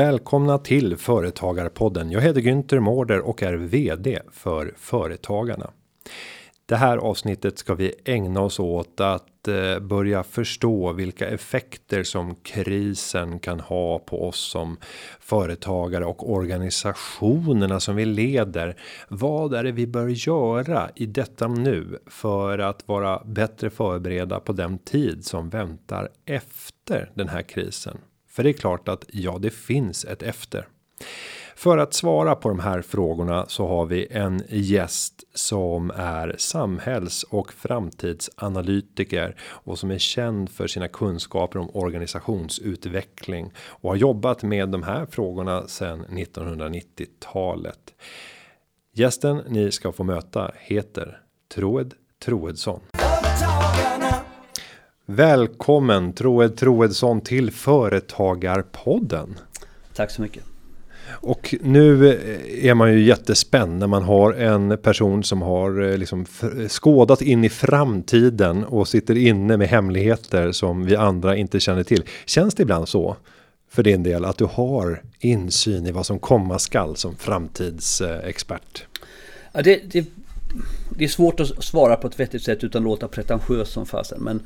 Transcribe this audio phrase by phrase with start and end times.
[0.00, 2.10] Välkomna till Företagarpodden.
[2.10, 5.70] Jag heter Günther Mårder och är VD för Företagarna.
[6.66, 12.34] Det här avsnittet ska vi ägna oss åt att eh, börja förstå vilka effekter som
[12.34, 14.76] krisen kan ha på oss som
[15.20, 18.76] företagare och organisationerna som vi leder.
[19.08, 24.52] Vad är det vi bör göra i detta nu för att vara bättre förberedda på
[24.52, 27.98] den tid som väntar efter den här krisen?
[28.30, 30.68] För det är klart att ja, det finns ett efter.
[31.56, 37.22] För att svara på de här frågorna så har vi en gäst som är samhälls
[37.22, 44.68] och framtidsanalytiker och som är känd för sina kunskaper om organisationsutveckling och har jobbat med
[44.68, 47.94] de här frågorna sedan 1990-talet.
[48.94, 51.20] Gästen ni ska få möta heter
[51.54, 51.94] Troed
[52.24, 52.80] Troedsson.
[55.12, 59.38] Välkommen Troed Troedsson till Företagarpodden.
[59.94, 60.44] Tack så mycket.
[61.08, 62.08] Och nu
[62.62, 66.26] är man ju jättespänd när man har en person som har eh, liksom
[66.68, 72.04] skådat in i framtiden och sitter inne med hemligheter som vi andra inte känner till.
[72.26, 73.16] Känns det ibland så?
[73.70, 78.84] För din del att du har insyn i vad som komma skall som framtidsexpert?
[79.52, 80.06] Ja, det, det,
[80.90, 84.22] det är svårt att svara på ett vettigt sätt utan låta pretentiös som fasen.
[84.22, 84.42] Men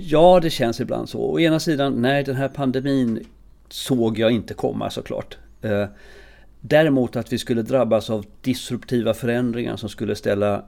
[0.00, 1.20] Ja, det känns ibland så.
[1.20, 3.24] Å ena sidan, nej den här pandemin
[3.68, 5.38] såg jag inte komma såklart.
[5.62, 5.86] Eh,
[6.60, 10.64] däremot att vi skulle drabbas av disruptiva förändringar som skulle ställa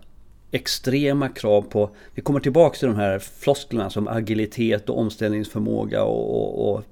[0.50, 6.34] extrema krav på, vi kommer tillbaka till de här flosklerna som agilitet och omställningsförmåga och,
[6.34, 6.84] och, och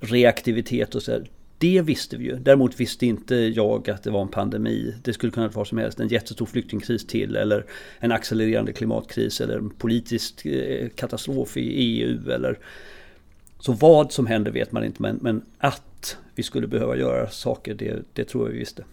[0.00, 1.18] reaktivitet och så.
[1.58, 2.36] Det visste vi ju.
[2.36, 4.94] Däremot visste inte jag att det var en pandemi.
[5.04, 6.00] Det skulle kunna vara vad som helst.
[6.00, 7.64] En jättestor flyktingkris till eller
[7.98, 12.58] en accelererande klimatkris eller en politisk eh, katastrof i EU eller
[13.58, 17.74] så vad som händer vet man inte men, men att vi skulle behöva göra saker
[17.74, 18.84] det, det tror jag vi visste.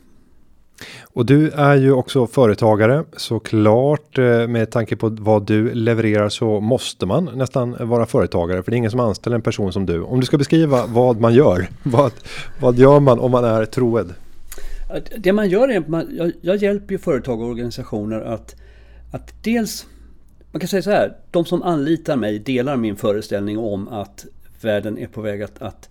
[1.04, 6.60] Och du är ju också företagare såklart eh, med tanke på vad du levererar så
[6.60, 10.02] måste man nästan vara företagare för det är ingen som anställer en person som du.
[10.02, 12.12] Om du ska beskriva vad man gör, vad,
[12.60, 14.14] vad gör man om man är troed?
[15.18, 18.56] Det man gör är att man, jag, jag hjälper ju företag och organisationer att,
[19.12, 19.86] att dels
[20.52, 24.26] man kan säga så här, de som anlitar mig delar min föreställning om att
[24.62, 25.90] världen är på väg att, att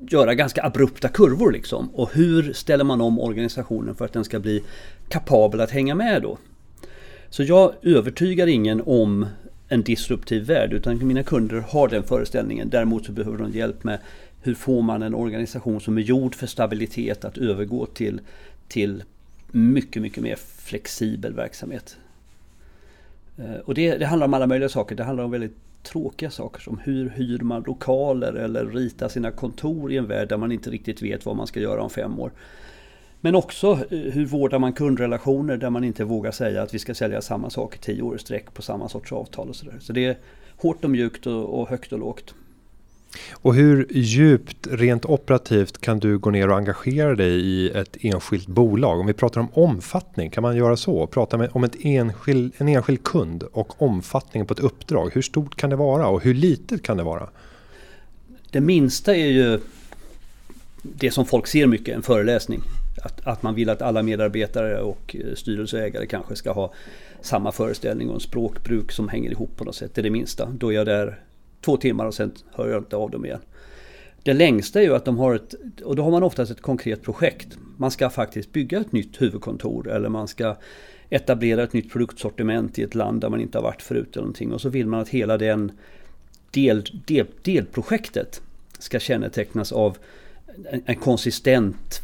[0.00, 1.90] göra ganska abrupta kurvor liksom.
[1.94, 4.62] Och hur ställer man om organisationen för att den ska bli
[5.08, 6.38] kapabel att hänga med då?
[7.30, 9.26] Så jag övertygar ingen om
[9.68, 12.68] en disruptiv värld utan mina kunder har den föreställningen.
[12.70, 13.98] Däremot så behöver de hjälp med
[14.42, 18.20] hur får man en organisation som är gjord för stabilitet att övergå till,
[18.68, 19.02] till
[19.50, 21.96] mycket, mycket mer flexibel verksamhet.
[23.38, 24.96] Eh, och det, det handlar om alla möjliga saker.
[24.96, 29.92] Det handlar om väldigt tråkiga saker som hur hyr man lokaler eller ritar sina kontor
[29.92, 32.30] i en värld där man inte riktigt vet vad man ska göra om fem år.
[33.20, 36.94] Men också eh, hur vårdar man kundrelationer där man inte vågar säga att vi ska
[36.94, 39.76] sälja samma sak i tio år i sträck på samma sorts avtal och sådär.
[39.80, 40.16] Så det är
[40.56, 42.34] hårt och mjukt och, och högt och lågt.
[43.32, 48.46] Och hur djupt rent operativt kan du gå ner och engagera dig i ett enskilt
[48.46, 49.00] bolag?
[49.00, 51.06] Om vi pratar om omfattning, kan man göra så?
[51.06, 55.10] Prata med, om ett enskild, en enskild kund och omfattningen på ett uppdrag.
[55.14, 57.28] Hur stort kan det vara och hur litet kan det vara?
[58.50, 59.60] Det minsta är ju
[60.82, 62.62] det som folk ser mycket, en föreläsning.
[63.02, 66.72] Att, att man vill att alla medarbetare och eh, styrelseägare kanske ska ha
[67.20, 69.94] samma föreställning och en språkbruk som hänger ihop på något sätt.
[69.94, 70.46] Det är det minsta.
[70.46, 71.20] Då är jag där
[71.66, 73.40] två timmar och sen hör jag inte av dem igen.
[74.22, 75.54] Det längsta är ju att de har ett,
[75.84, 77.58] och då har man oftast ett konkret projekt.
[77.76, 80.56] Man ska faktiskt bygga ett nytt huvudkontor eller man ska
[81.10, 84.52] etablera ett nytt produktsortiment i ett land där man inte har varit förut eller någonting.
[84.52, 85.72] Och så vill man att hela den
[86.50, 88.42] del, del, delprojektet
[88.78, 89.98] ska kännetecknas av
[90.70, 92.02] en, en konsistent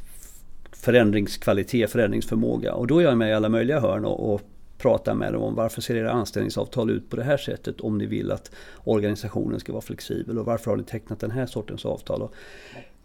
[0.73, 2.75] förändringskvalitet, förändringsförmåga.
[2.75, 4.43] Och då är jag med i alla möjliga hörn och, och
[4.83, 8.07] prata med dem om varför ser era anställningsavtal ut på det här sättet om ni
[8.07, 8.51] vill att
[8.85, 12.23] organisationen ska vara flexibel och varför har ni tecknat den här sortens avtal.
[12.23, 12.35] Och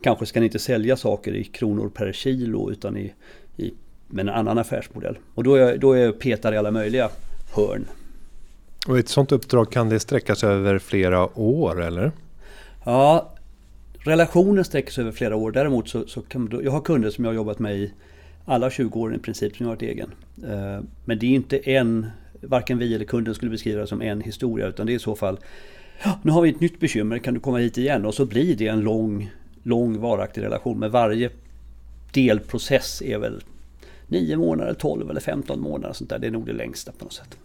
[0.01, 3.13] kanske ska ni inte sälja saker i kronor per kilo utan i,
[3.57, 3.73] i
[4.07, 5.17] med en annan affärsmodell.
[5.35, 7.09] Och då är, då är jag petar i alla möjliga
[7.55, 7.85] hörn.
[8.87, 12.11] Och ett sådant uppdrag kan det sträcka sig över flera år eller?
[12.85, 13.33] Ja,
[13.99, 15.51] relationen sträcker sig över flera år.
[15.51, 17.93] Däremot så, så kan, jag har kunder som jag har jobbat med i
[18.47, 20.11] alla 20 åren i princip som jag har varit egen.
[20.43, 22.05] Eh, men det är inte en,
[22.41, 25.15] varken vi eller kunden skulle beskriva det som en historia utan det är i så
[25.15, 25.39] fall
[26.21, 28.05] nu har vi ett nytt bekymmer, kan du komma hit igen?
[28.05, 29.31] Och så blir det en lång,
[29.63, 30.79] lång varaktig relation.
[30.79, 31.29] Men varje
[32.13, 33.43] delprocess är väl
[34.07, 35.93] 9 månader, 12 eller 15 månader.
[35.93, 36.19] Sånt där.
[36.19, 37.37] Det är nog det längsta på något sätt.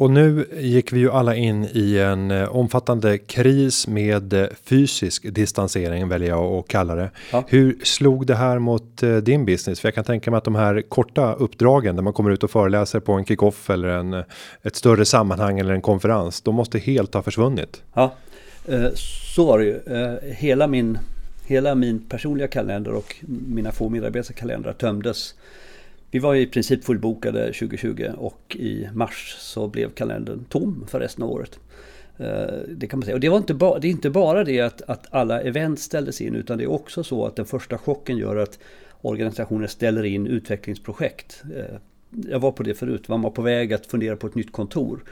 [0.00, 5.34] Och nu gick vi ju alla in i en eh, omfattande kris med eh, fysisk
[5.34, 7.10] distansering väljer jag att kalla det.
[7.32, 7.44] Ja.
[7.48, 9.80] Hur slog det här mot eh, din business?
[9.80, 12.50] För jag kan tänka mig att de här korta uppdragen där man kommer ut och
[12.50, 14.24] föreläser på en kickoff eller en
[14.62, 16.40] ett större sammanhang eller en konferens.
[16.40, 17.82] De måste helt ha försvunnit.
[17.94, 18.14] Ja,
[18.94, 19.80] så var det ju.
[20.34, 20.98] Hela min
[21.46, 23.16] hela min personliga kalender och
[23.48, 25.34] mina få medarbetares kalendrar tömdes
[26.10, 31.24] vi var i princip fullbokade 2020 och i mars så blev kalendern tom för resten
[31.24, 31.58] av året.
[32.18, 33.14] Eh, det kan man säga.
[33.14, 36.20] Och det, var inte ba, det är inte bara det att, att alla event ställdes
[36.20, 38.58] in utan det är också så att den första chocken gör att
[39.00, 41.42] organisationer ställer in utvecklingsprojekt.
[41.56, 41.76] Eh,
[42.30, 45.04] jag var på det förut, man var på väg att fundera på ett nytt kontor.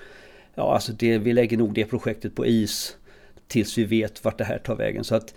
[0.54, 2.96] Ja, alltså det, vi lägger nog det projektet på is
[3.46, 5.04] tills vi vet vart det här tar vägen.
[5.04, 5.34] Så att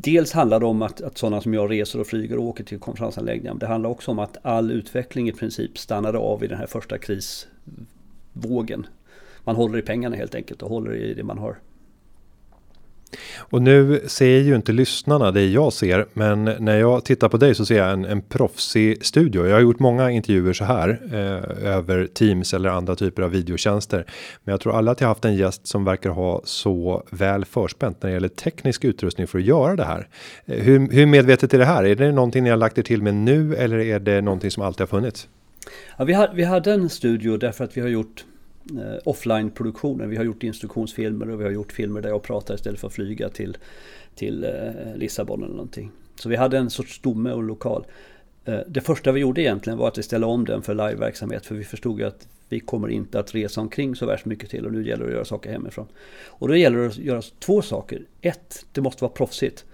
[0.00, 2.78] Dels handlar det om att, att sådana som jag reser och flyger och åker till
[2.78, 3.52] konferensanläggningar.
[3.52, 6.66] Men det handlar också om att all utveckling i princip stannade av i den här
[6.66, 8.86] första krisvågen.
[9.44, 11.58] Man håller i pengarna helt enkelt och håller i det man har
[13.38, 17.54] och nu ser ju inte lyssnarna det jag ser, men när jag tittar på dig
[17.54, 19.46] så ser jag en, en proffsig studio.
[19.46, 24.04] Jag har gjort många intervjuer så här eh, över Teams eller andra typer av videotjänster.
[24.44, 28.02] Men jag tror alla att jag haft en gäst som verkar ha så väl förspänt
[28.02, 30.08] när det gäller teknisk utrustning för att göra det här.
[30.46, 31.84] Eh, hur, hur medvetet är det här?
[31.84, 34.62] Är det någonting ni har lagt er till med nu eller är det någonting som
[34.62, 35.28] alltid har funnits?
[35.96, 38.24] Ja, vi, har, vi hade en studio därför att vi har gjort
[38.76, 40.10] Eh, offline-produktionen.
[40.10, 42.92] Vi har gjort instruktionsfilmer och vi har gjort filmer där jag pratar istället för att
[42.92, 43.56] flyga till,
[44.14, 45.90] till eh, Lissabon eller någonting.
[46.16, 47.86] Så vi hade en sorts stomme och lokal.
[48.44, 51.54] Eh, det första vi gjorde egentligen var att vi ställde om den för liveverksamhet för
[51.54, 54.72] vi förstod ju att vi kommer inte att resa omkring så värst mycket till och
[54.72, 55.86] nu gäller det att göra saker hemifrån.
[56.26, 58.02] Och då gäller det att göra två saker.
[58.20, 59.64] Ett, det måste vara proffsigt.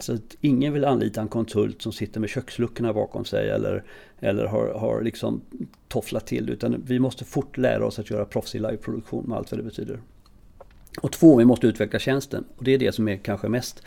[0.00, 3.84] Alltså, ingen vill anlita en konsult som sitter med köksluckorna bakom sig eller,
[4.20, 5.40] eller har, har liksom
[5.88, 6.50] tofflat till.
[6.50, 10.00] Utan vi måste fort lära oss att göra proffsig liveproduktion med allt vad det betyder.
[11.00, 12.44] Och två, vi måste utveckla tjänsten.
[12.56, 13.82] Och det är det som är kanske mest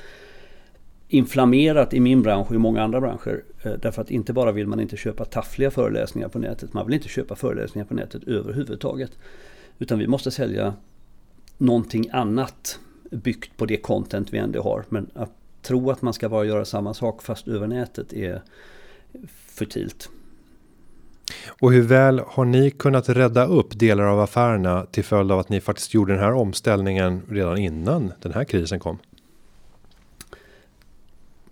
[1.07, 3.43] inflammerat i min bransch och i många andra branscher.
[3.63, 6.73] Eh, därför att inte bara vill man inte köpa taffliga föreläsningar på nätet.
[6.73, 9.11] Man vill inte köpa föreläsningar på nätet överhuvudtaget.
[9.79, 10.73] Utan vi måste sälja
[11.57, 12.79] någonting annat
[13.11, 14.85] byggt på det content vi ändå har.
[14.89, 15.31] Men att
[15.63, 18.41] tro att man ska bara göra samma sak fast över nätet är
[19.47, 20.09] futilt.
[21.61, 25.49] Och hur väl har ni kunnat rädda upp delar av affärerna till följd av att
[25.49, 28.97] ni faktiskt gjorde den här omställningen redan innan den här krisen kom?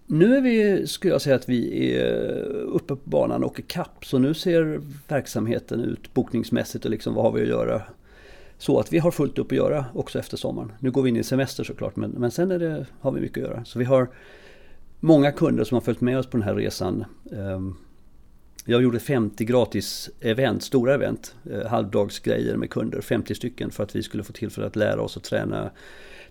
[0.05, 4.05] Nu är vi, skulle jag säga att vi är uppe på banan och i kapp.
[4.05, 7.81] Så nu ser verksamheten ut bokningsmässigt och liksom vad har vi att göra
[8.61, 10.71] så att vi har fullt upp att göra också efter sommaren.
[10.79, 13.43] Nu går vi in i semester såklart men, men sen är det, har vi mycket
[13.43, 13.65] att göra.
[13.65, 14.09] Så vi har
[14.99, 17.05] många kunder som har följt med oss på den här resan.
[17.31, 17.75] Ehm,
[18.65, 23.95] jag gjorde 50 gratis event, stora event, eh, halvdagsgrejer med kunder, 50 stycken för att
[23.95, 25.69] vi skulle få tillfälle att lära oss att träna,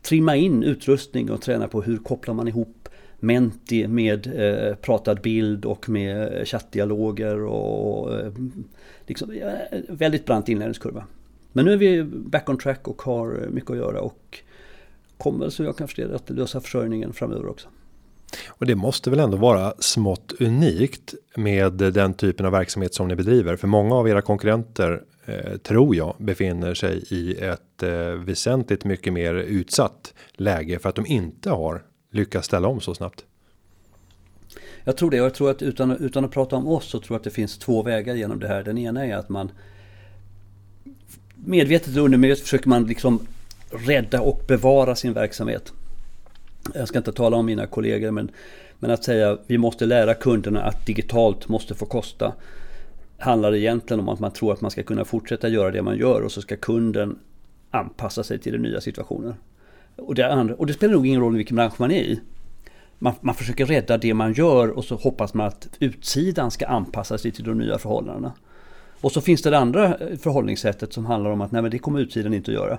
[0.02, 2.88] trimma in utrustning och träna på hur kopplar man ihop
[3.20, 8.32] Menti med eh, pratad bild och med eh, chattdialoger och eh,
[9.06, 11.04] liksom, eh, väldigt brant inlärningskurva.
[11.52, 14.38] Men nu är vi back on track och har mycket att göra och
[15.18, 17.68] kommer så jag kan förstå att lösa försörjningen framöver också.
[18.48, 23.16] Och det måste väl ändå vara smått unikt med den typen av verksamhet som ni
[23.16, 23.56] bedriver.
[23.56, 29.12] För många av era konkurrenter eh, tror jag befinner sig i ett eh, väsentligt mycket
[29.12, 33.24] mer utsatt läge för att de inte har lyckats ställa om så snabbt.
[34.84, 37.14] Jag tror det och jag tror att utan, utan att prata om oss så tror
[37.14, 38.62] jag att det finns två vägar genom det här.
[38.62, 39.50] Den ena är att man
[41.44, 43.26] medvetet och undermedvetet försöker man liksom
[43.70, 45.72] rädda och bevara sin verksamhet.
[46.74, 48.30] Jag ska inte tala om mina kollegor men,
[48.78, 52.32] men att säga vi måste lära kunderna att digitalt måste få kosta
[53.18, 56.20] handlar egentligen om att man tror att man ska kunna fortsätta göra det man gör
[56.20, 57.18] och så ska kunden
[57.70, 59.34] anpassa sig till den nya situationen.
[59.96, 62.20] Och det, andra, och det spelar nog ingen roll vilken bransch man är i.
[62.98, 67.18] Man, man försöker rädda det man gör och så hoppas man att utsidan ska anpassa
[67.18, 68.32] sig till de nya förhållandena.
[69.00, 71.78] Och så finns det det andra eh, förhållningssättet som handlar om att nej men det
[71.78, 72.78] kommer utsidan inte att göra.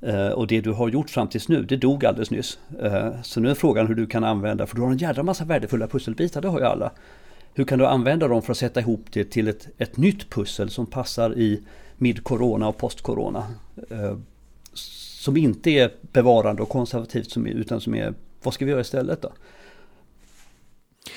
[0.00, 2.58] Eh, och det du har gjort fram tills nu, det dog alldeles nyss.
[2.82, 5.44] Eh, så nu är frågan hur du kan använda, för du har en jädra massa
[5.44, 6.92] värdefulla pusselbitar, det har ju alla.
[7.54, 10.70] Hur kan du använda dem för att sätta ihop det till ett, ett nytt pussel
[10.70, 11.62] som passar i
[11.96, 13.44] mid-corona och post-corona?
[14.74, 19.32] Som inte är bevarande och konservativt, utan som är, vad ska vi göra istället då?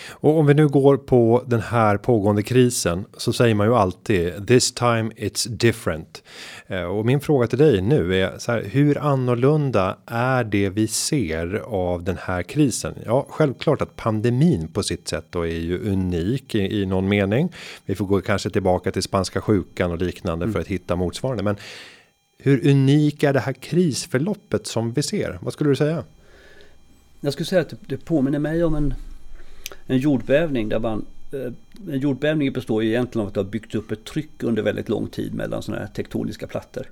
[0.10, 4.48] Och om vi nu går på den här pågående krisen så säger man ju alltid
[4.48, 6.24] this time it's different.
[6.68, 10.88] Eh, och min fråga till dig nu är så här, hur annorlunda är det vi
[10.88, 12.94] ser av den här krisen?
[13.06, 17.52] Ja, självklart att pandemin på sitt sätt då är ju unik i, i någon mening.
[17.86, 20.54] Vi får gå kanske tillbaka till spanska sjukan och liknande mm.
[20.54, 21.58] för att hitta motsvarande, men
[22.40, 25.40] hur unik är det här krisförloppet som vi ser?
[25.42, 26.04] Vad skulle du säga?
[27.20, 28.94] Jag skulle säga att det påminner mig om en,
[29.88, 31.52] en jordbävning där man eh,
[31.94, 34.90] en jordbävning består ju egentligen av att det har byggts upp ett tryck under väldigt
[34.90, 36.86] lång tid mellan sådana här tektoniska plattor.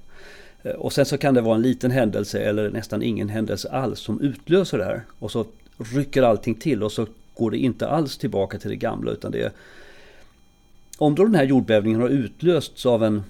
[0.63, 3.99] Eh, och sen så kan det vara en liten händelse eller nästan ingen händelse alls
[3.99, 5.01] som utlöser det här.
[5.19, 5.45] Och så
[5.77, 9.41] rycker allting till och så går det inte alls tillbaka till det gamla utan det
[9.41, 9.51] är
[10.97, 13.23] om då den här jordbävningen har utlösts av en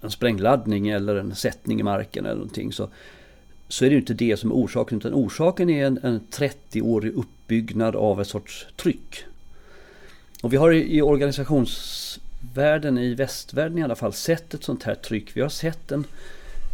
[0.00, 2.88] en sprängladdning eller en sättning i marken eller någonting så,
[3.74, 7.96] så är det inte det som är orsaken utan orsaken är en, en 30-årig uppbyggnad
[7.96, 9.24] av ett sorts tryck.
[10.42, 14.94] Och vi har i, i organisationsvärlden, i västvärlden i alla fall, sett ett sånt här
[14.94, 15.36] tryck.
[15.36, 16.04] Vi har sett en,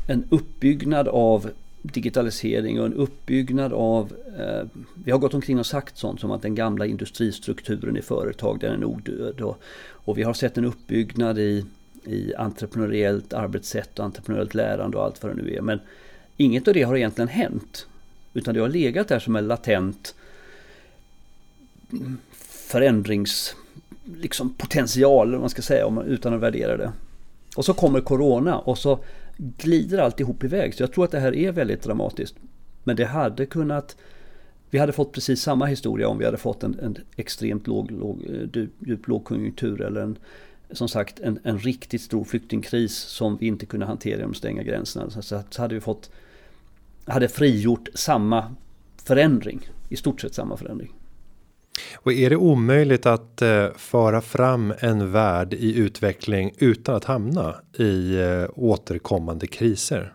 [0.09, 1.51] en uppbyggnad av
[1.83, 4.13] digitalisering och en uppbyggnad av...
[4.39, 4.63] Eh,
[5.05, 8.73] vi har gått omkring och sagt sånt som att den gamla industristrukturen i företag den
[8.73, 9.41] är nog död.
[9.41, 11.65] Och, och vi har sett en uppbyggnad i
[12.05, 15.61] i entreprenöriellt arbetssätt och entreprenöriellt lärande och allt vad det nu är.
[15.61, 15.81] Men
[16.41, 17.87] inget av det har egentligen hänt.
[18.35, 20.15] Utan det har legat där som en latent
[22.41, 23.55] förändrings
[24.17, 26.93] liksom potential, man ska säga, utan att värdera det.
[27.57, 28.99] Och så kommer Corona och så
[29.37, 30.75] glider alltihop iväg.
[30.75, 32.35] Så jag tror att det här är väldigt dramatiskt.
[32.85, 33.97] Men det hade kunnat...
[34.71, 38.23] Vi hade fått precis samma historia om vi hade fått en, en extremt låg, låg,
[38.79, 40.19] djup lågkonjunktur eller en,
[40.73, 44.63] som sagt en, en riktigt stor flyktingkris som vi inte kunde hantera genom att stänga
[44.63, 45.11] gränserna.
[45.11, 46.11] Så, så hade vi fått,
[47.05, 48.55] hade frigjort samma
[49.05, 50.93] förändring, i stort sett samma förändring.
[51.97, 57.55] Och är det omöjligt att eh, föra fram en värld i utveckling utan att hamna
[57.79, 60.15] i eh, återkommande kriser?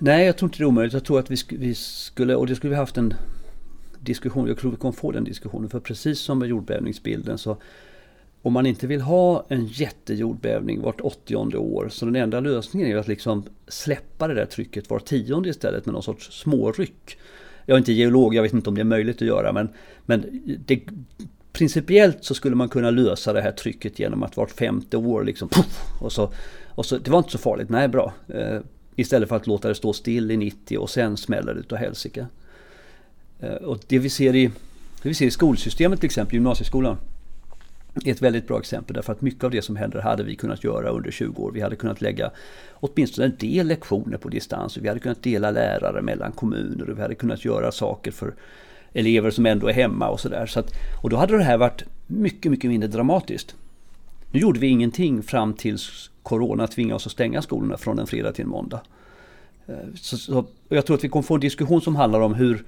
[0.00, 0.92] Nej, jag tror inte det är omöjligt.
[0.92, 3.14] Jag tror att vi, sk vi skulle, och det skulle vi haft en
[4.00, 7.56] diskussion, jag tror vi kommer få den diskussionen, för precis som med jordbävningsbilden så
[8.42, 12.96] om man inte vill ha en jättejordbävning vart 80 år så den enda lösningen är
[12.96, 17.18] att liksom släppa det där trycket var tionde istället med någon sorts småryck.
[17.66, 19.68] Jag är inte geolog, jag vet inte om det är möjligt att göra men,
[20.06, 20.80] men det,
[21.52, 25.48] principiellt så skulle man kunna lösa det här trycket genom att vart femte år liksom
[25.48, 26.32] puff, och så,
[26.68, 28.12] och så, det var inte så farligt, nej bra.
[28.28, 28.60] Eh,
[28.96, 32.26] istället för att låta det stå still i 90 och sen smäller det utav helsike.
[33.40, 34.46] Eh, och det vi ser i,
[35.02, 36.96] det vi ser i skolsystemet till exempel, gymnasieskolan,
[38.04, 40.64] är ett väldigt bra exempel därför att mycket av det som händer hade vi kunnat
[40.64, 41.52] göra under 20 år.
[41.52, 42.30] Vi hade kunnat lägga
[42.72, 44.76] åtminstone en del lektioner på distans.
[44.76, 48.34] Vi hade kunnat dela lärare mellan kommuner och vi hade kunnat göra saker för
[48.92, 50.46] elever som ändå är hemma och sådär.
[50.46, 50.62] Så
[51.02, 53.56] och då hade det här varit mycket, mycket mindre dramatiskt.
[54.30, 58.32] Nu gjorde vi ingenting fram tills Corona tvingade oss att stänga skolorna från en fredag
[58.32, 58.80] till en måndag.
[59.66, 62.64] Eh, så, så, jag tror att vi kommer få en diskussion som handlar om hur,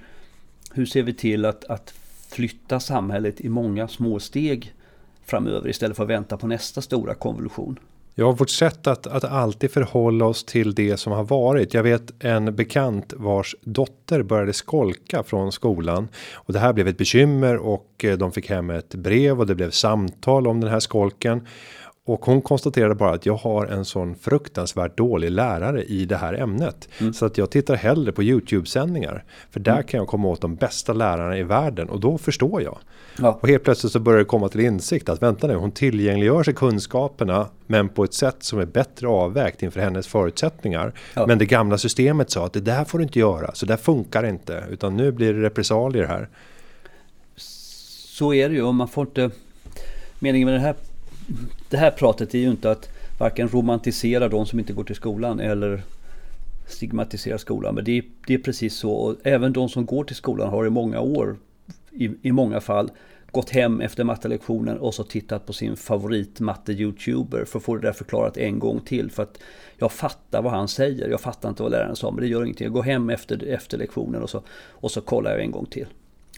[0.73, 1.93] hur ser vi till att, att
[2.29, 4.73] flytta samhället i många små steg
[5.31, 7.79] framöver istället för att vänta på nästa stora konvolution?
[8.15, 11.73] Ja, vårt sätt att, att alltid förhålla oss till det som har varit.
[11.73, 16.97] Jag vet en bekant vars dotter började skolka från skolan och det här blev ett
[16.97, 20.79] bekymmer och eh, de fick hem ett brev och det blev samtal om den här
[20.79, 21.47] skolken
[22.13, 26.33] och hon konstaterade bara att jag har en sån fruktansvärt dålig lärare i det här
[26.33, 26.89] ämnet.
[26.99, 27.13] Mm.
[27.13, 29.23] Så att jag tittar hellre på Youtube sändningar.
[29.51, 29.83] För där mm.
[29.83, 32.77] kan jag komma åt de bästa lärarna i världen och då förstår jag.
[33.19, 33.39] Ja.
[33.41, 36.53] Och helt plötsligt så börjar det komma till insikt att vänta nu, hon tillgängliggör sig
[36.53, 40.93] kunskaperna men på ett sätt som är bättre avvägt inför hennes förutsättningar.
[41.13, 41.27] Ja.
[41.27, 44.23] Men det gamla systemet sa att det där får du inte göra, så där funkar
[44.23, 44.63] inte.
[44.69, 46.29] Utan nu blir det repressalier här.
[47.35, 49.29] Så är det ju, och man får inte...
[50.19, 50.75] Meningen med det här
[51.69, 55.39] det här pratet är ju inte att varken romantisera de som inte går till skolan
[55.39, 55.81] eller
[56.67, 57.75] stigmatisera skolan.
[57.75, 58.91] Men det är, det är precis så.
[58.91, 61.37] Och även de som går till skolan har i många år,
[61.91, 62.91] i, i många fall,
[63.31, 67.93] gått hem efter mattelektionen och så tittat på sin favoritmatte-youtuber, för att få det där
[67.93, 69.11] förklarat en gång till.
[69.11, 69.39] För att
[69.77, 72.65] jag fattar vad han säger, jag fattar inte vad läraren sa, men det gör ingenting.
[72.65, 75.87] Jag går hem efter, efter lektionen och så, och så kollar jag en gång till.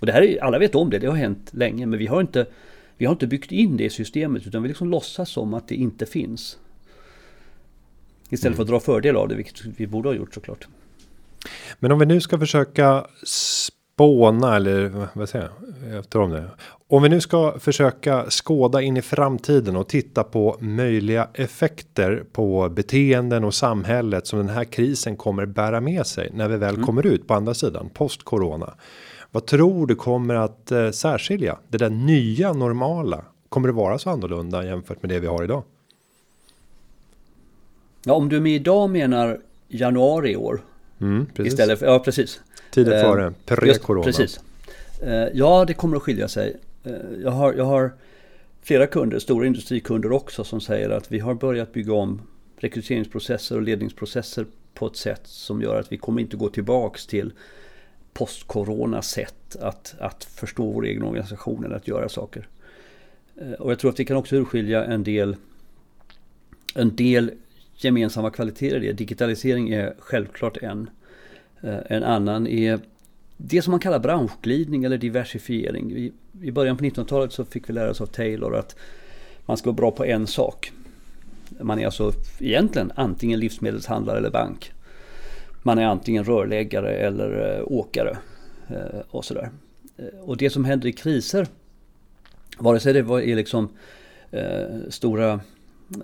[0.01, 2.21] Och det här är, alla vet om det, det har hänt länge, men vi har
[2.21, 2.45] inte
[2.97, 5.75] vi har inte byggt in det i systemet utan vi liksom låtsas som att det
[5.75, 6.57] inte finns.
[8.29, 8.55] Istället mm.
[8.55, 10.67] för att dra fördel av det, vilket vi borde ha gjort såklart.
[11.79, 15.49] Men om vi nu ska försöka spåna eller vad säger
[15.89, 16.03] jag?
[16.11, 16.49] Jag om det.
[16.87, 22.69] Om vi nu ska försöka skåda in i framtiden och titta på möjliga effekter på
[22.69, 26.85] beteenden och samhället som den här krisen kommer bära med sig när vi väl mm.
[26.85, 28.73] kommer ut på andra sidan post corona.
[29.33, 33.25] Vad tror du kommer att eh, särskilja det där nya normala?
[33.49, 35.63] Kommer det vara så annorlunda jämfört med det vi har idag?
[38.03, 40.61] Ja, om du med idag menar januari i år.
[41.01, 42.41] Mm, istället för, ja precis.
[42.71, 44.03] Tiden före, eh, pre-corona.
[44.03, 44.39] Precis.
[45.01, 46.57] Eh, ja, det kommer att skilja sig.
[46.83, 46.91] Eh,
[47.23, 47.91] jag har, jag har
[48.61, 52.21] flera kunder, stora industrikunder också, som säger att vi har börjat bygga om
[52.57, 57.33] rekryteringsprocesser och ledningsprocesser på ett sätt som gör att vi kommer inte gå tillbaks till
[58.13, 62.47] post-corona sätt att, att förstå vår egen organisation eller att göra saker.
[63.35, 65.35] Eh, och jag tror att vi kan också urskilja en del,
[66.75, 67.31] en del
[67.75, 68.93] gemensamma kvaliteter i det.
[68.93, 70.89] Digitalisering är självklart en.
[71.61, 72.79] Eh, en annan är
[73.37, 76.11] det som man kallar branschglidning eller diversifiering.
[76.41, 78.75] I början på 1900-talet så fick vi lära oss av Taylor att
[79.45, 80.71] man ska vara bra på en sak.
[81.61, 84.71] Man är alltså egentligen antingen livsmedelshandlare eller bank.
[85.65, 88.17] Man är antingen rörläggare eller eh, åkare
[88.67, 89.49] eh, och sådär.
[89.97, 91.47] Eh, och det som händer i kriser,
[92.57, 93.69] vare sig det är liksom
[94.89, 95.39] stora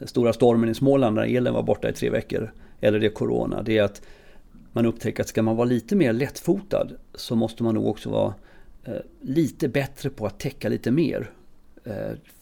[0.05, 2.51] stora stormen i Småland när elen var borta i tre veckor.
[2.81, 3.61] Eller det är Corona.
[3.61, 4.01] Det är att
[4.71, 8.33] man upptäcker att ska man vara lite mer lättfotad så måste man nog också vara
[9.21, 11.29] lite bättre på att täcka lite mer.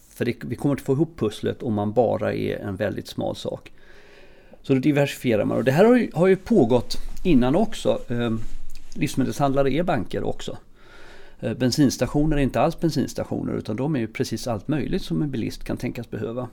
[0.10, 3.36] För det, vi kommer inte få ihop pusslet om man bara är en väldigt smal
[3.36, 3.72] sak.
[4.68, 8.02] Så då diversifierar man och det här har ju, har ju pågått innan också.
[8.08, 8.32] Eh,
[8.94, 10.58] livsmedelshandlare är banker också.
[11.40, 15.32] Eh, bensinstationer är inte alls bensinstationer utan de är ju precis allt möjligt som en
[15.32, 16.48] bilist kan tänkas behöva.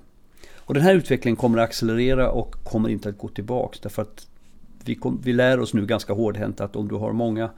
[0.56, 3.80] Och den här utvecklingen kommer att accelerera och kommer inte att gå tillbaks.
[3.80, 4.26] Därför att
[4.84, 7.50] vi, kom, vi lär oss nu ganska hårdhänt att om du har många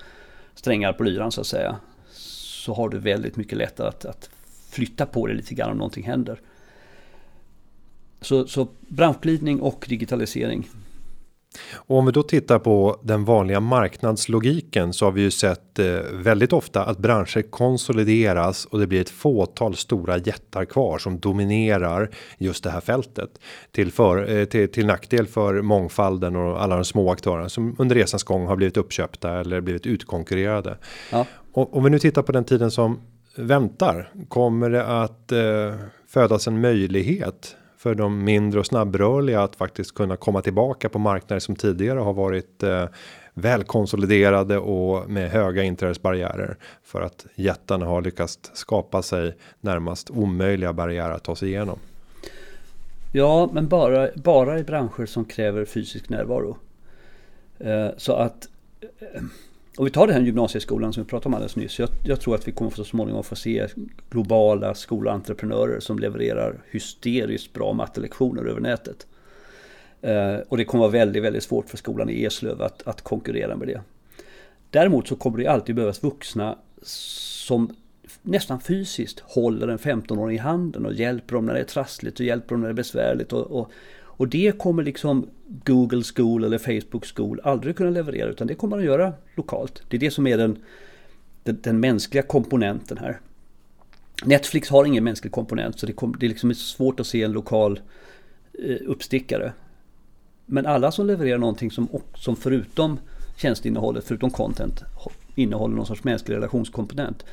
[0.55, 1.77] strängar på lyran så att säga.
[2.13, 4.31] Så har du väldigt mycket lättare att, att
[4.71, 6.41] flytta på dig lite grann om någonting händer.
[8.27, 10.69] Så, så branschglidning och digitalisering
[11.75, 15.87] och om vi då tittar på den vanliga marknadslogiken så har vi ju sett eh,
[16.13, 22.11] väldigt ofta att branscher konsolideras och det blir ett fåtal stora jättar kvar som dominerar
[22.39, 23.31] just det här fältet
[23.71, 27.95] till för eh, till, till nackdel för mångfalden och alla de små aktörerna som under
[27.95, 30.79] resans gång har blivit uppköpta eller blivit utkonkurrerade.
[31.13, 31.27] Ja.
[31.53, 33.01] Och om vi nu tittar på den tiden som
[33.37, 35.75] väntar kommer det att eh,
[36.09, 41.41] födas en möjlighet för de mindre och snabbrörliga att faktiskt kunna komma tillbaka på marknader
[41.41, 42.89] som tidigare har varit eh,
[43.35, 51.11] välkonsoliderade och med höga inträdesbarriärer för att jättarna har lyckats skapa sig närmast omöjliga barriärer
[51.11, 51.79] att ta sig igenom.
[53.13, 56.57] Ja, men bara bara i branscher som kräver fysisk närvaro.
[57.59, 58.49] Eh, så att
[58.81, 59.23] eh,
[59.77, 61.79] om vi tar den här gymnasieskolan som vi pratade om alldeles nyss.
[61.79, 63.67] Jag, jag tror att vi kommer så småningom få se
[64.11, 69.07] globala skolentreprenörer som levererar hysteriskt bra mattelektioner över nätet.
[70.03, 73.57] Eh, och det kommer vara väldigt, väldigt svårt för skolan i Eslöv att, att konkurrera
[73.57, 73.81] med det.
[74.71, 77.77] Däremot så kommer det alltid behövas vuxna som
[78.23, 82.27] nästan fysiskt håller en 15-åring i handen och hjälper dem när det är trassligt och
[82.27, 83.33] hjälper dem när det är besvärligt.
[83.33, 83.71] Och, och,
[84.17, 88.77] och det kommer liksom Google School eller Facebook School aldrig kunna leverera utan det kommer
[88.77, 89.83] de att göra lokalt.
[89.89, 90.59] Det är det som är den,
[91.43, 93.21] den, den mänskliga komponenten här.
[94.25, 97.33] Netflix har ingen mänsklig komponent så det, kom, det är liksom svårt att se en
[97.33, 97.81] lokal
[98.65, 99.53] eh, uppstickare.
[100.47, 102.99] Men alla som levererar någonting som, som förutom
[103.37, 104.85] tjänsteinnehållet, förutom content,
[105.35, 107.25] innehåller någon sorts mänsklig relationskomponent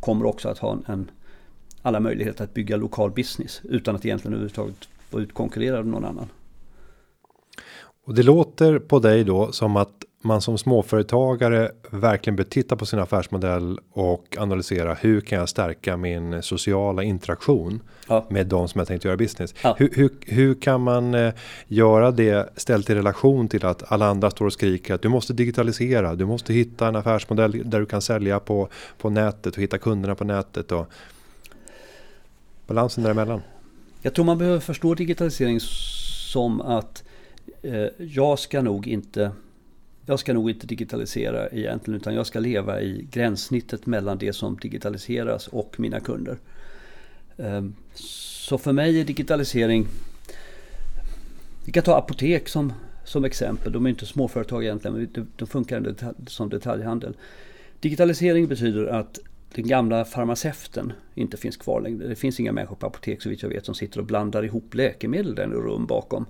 [0.00, 1.10] kommer också att ha en, en
[1.82, 6.28] alla möjligheter att bygga lokal business utan att egentligen överhuvudtaget vara utkonkurrerad av någon annan.
[8.04, 12.86] Och det låter på dig då som att man som småföretagare verkligen bör titta på
[12.86, 18.26] sin affärsmodell och analysera hur kan jag stärka min sociala interaktion ja.
[18.30, 19.54] med de som jag tänkte göra business.
[19.62, 19.74] Ja.
[19.78, 21.34] Hur, hur, hur, kan man eh,
[21.66, 25.32] göra det ställt i relation till att alla andra står och skriker att du måste
[25.32, 29.78] digitalisera, du måste hitta en affärsmodell där du kan sälja på på nätet och hitta
[29.78, 30.86] kunderna på nätet och
[32.66, 33.40] balansen däremellan.
[34.04, 37.04] Jag tror man behöver förstå digitalisering som att
[37.62, 39.32] eh, jag ska nog inte
[40.06, 44.56] jag ska nog inte digitalisera egentligen utan jag ska leva i gränssnittet mellan det som
[44.56, 46.38] digitaliseras och mina kunder.
[47.36, 47.62] Eh,
[47.94, 49.86] så för mig är digitalisering
[51.64, 52.72] Vi kan ta apotek som,
[53.04, 53.72] som exempel.
[53.72, 55.94] De är inte småföretag egentligen men de, de funkar
[56.26, 57.16] som detaljhandel.
[57.80, 59.18] Digitalisering betyder att
[59.54, 62.08] den gamla farmaceuten inte finns kvar längre.
[62.08, 64.74] Det finns inga människor på apotek så vitt jag vet som sitter och blandar ihop
[64.74, 66.26] läkemedel där i rum bakom.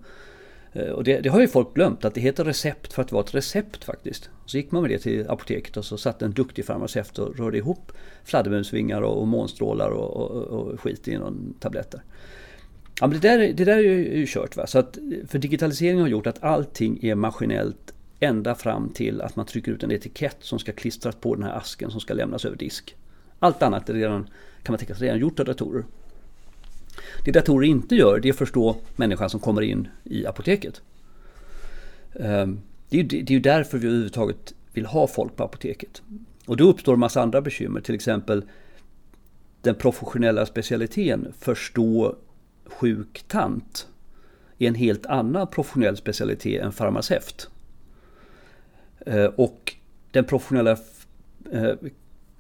[0.73, 3.25] Eh, och det, det, har ju folk glömt, att det heter recept för att vara
[3.25, 4.31] ett recept faktiskt.
[4.47, 7.59] Så gick man med det till apoteket och så satt en duktig farmaceut och rörde
[7.59, 7.93] ihop
[8.25, 12.03] fladdermusvingar och, och månstrålar och, och, och skit i någon tabletter.
[13.01, 14.57] Ja, men det, där, det där är ju, är ju kört.
[14.57, 14.67] Va?
[14.67, 19.47] Så att, för digitaliseringen har gjort att allting är maskinellt ända fram till att man
[19.47, 22.57] trycker ut en etikett som ska klistras på den här asken som ska lämnas över
[22.57, 22.97] disk.
[23.43, 24.25] Allt annat är redan,
[24.63, 25.85] kan man tänka sig, redan gjort av datorer.
[27.25, 30.83] Det datorer inte gör, det är att förstå människan som kommer in i apoteket.
[32.15, 36.03] Ehm, det är ju därför vi överhuvudtaget vill ha folk på apoteket.
[36.47, 38.45] Och då uppstår en massa andra bekymmer, till exempel
[39.61, 42.17] den professionella specialiteten förstå
[42.65, 43.89] sjuk tant
[44.59, 47.51] är en helt annan professionell specialitet än farmaceut.
[49.07, 49.75] Ehm, och
[50.11, 50.77] den professionella
[51.53, 51.75] eh,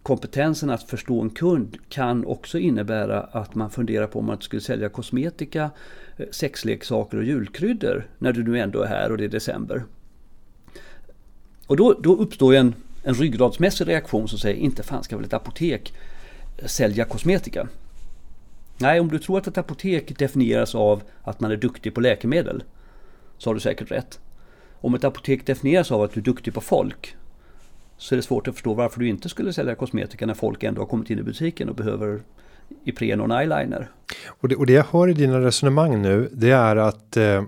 [0.03, 4.63] kompetensen att förstå en kund kan också innebära att man funderar på om man skulle
[4.63, 5.71] sälja kosmetika,
[6.17, 9.85] eh, sexleksaker och julkryddor när du nu ändå är här och det är december.
[11.67, 15.33] Och då, då uppstår en, en ryggradsmässig reaktion som säger inte fan ska väl ett
[15.33, 15.95] apotek
[16.59, 17.69] eh, sälja kosmetika?
[18.79, 22.63] Nej, om du tror att ett apotek definieras av att man är duktig på läkemedel
[23.39, 24.21] så har du säkert rätt.
[24.81, 27.17] Om ett apotek definieras av att du är duktig på folk
[28.03, 30.81] så är det svårt att förstå varför du inte skulle sälja kosmetika när folk ändå
[30.81, 32.21] har kommit in i butiken och behöver
[32.85, 33.91] Ipren och en eyeliner.
[34.27, 37.43] Och det, och det jag hör i dina resonemang nu, det är att eh,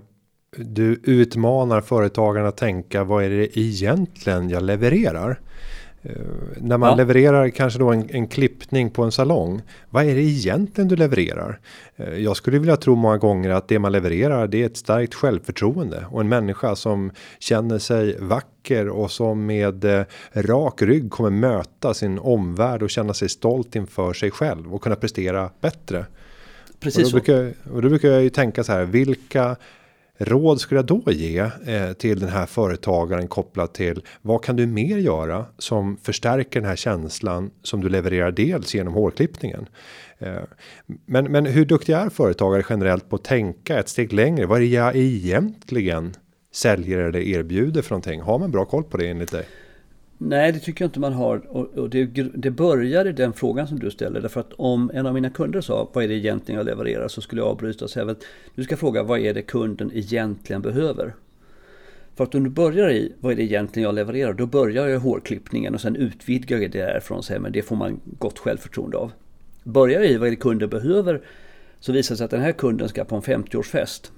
[0.57, 5.39] du utmanar företagarna att tänka vad är det egentligen jag levererar?
[6.05, 6.15] Eh,
[6.57, 6.95] när man ja.
[6.95, 9.61] levererar kanske då en, en, klippning på en salong.
[9.89, 11.59] Vad är det egentligen du levererar?
[11.95, 15.13] Eh, jag skulle vilja tro många gånger att det man levererar det är ett starkt
[15.13, 21.29] självförtroende och en människa som känner sig vacker och som med eh, rak rygg kommer
[21.29, 26.05] möta sin omvärld och känna sig stolt inför sig själv och kunna prestera bättre.
[26.79, 29.55] Precis och då, brukar, och då brukar jag ju tänka så här vilka
[30.17, 34.65] råd skulle jag då ge eh, till den här företagaren kopplat till vad kan du
[34.65, 39.67] mer göra som förstärker den här känslan som du levererar dels genom hårklippningen.
[40.17, 40.35] Eh,
[41.05, 44.45] men, men hur duktiga är företagare generellt på att tänka ett steg längre?
[44.45, 46.13] Vad är det jag egentligen
[46.53, 48.21] säljer eller erbjuder för någonting?
[48.21, 49.45] Har man bra koll på det enligt dig?
[50.17, 51.37] Nej, det tycker jag inte man har.
[51.57, 54.21] Och, det, det börjar i den frågan som du ställer.
[54.21, 57.21] Därför att om en av mina kunder sa vad är det egentligen jag levererar så
[57.21, 58.23] skulle jag avbryta och säga att
[58.55, 61.13] du ska fråga vad är det kunden egentligen behöver.
[62.15, 64.99] För att om du börjar i vad är det egentligen jag levererar då börjar jag
[64.99, 68.97] hårklippningen och sen utvidgar jag det därifrån och säger men det får man gott självförtroende
[68.97, 69.11] av.
[69.63, 71.21] Börjar i vad är det kunden behöver
[71.79, 74.11] så visar det sig att den här kunden ska på en 50-årsfest.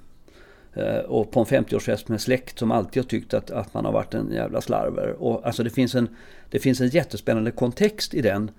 [0.77, 3.91] Eh, och på en 50-årsfest med släkt som alltid har tyckt att, att man har
[3.91, 5.15] varit en jävla slarver.
[5.19, 6.09] Och alltså det finns, en,
[6.49, 8.51] det finns en jättespännande kontext i den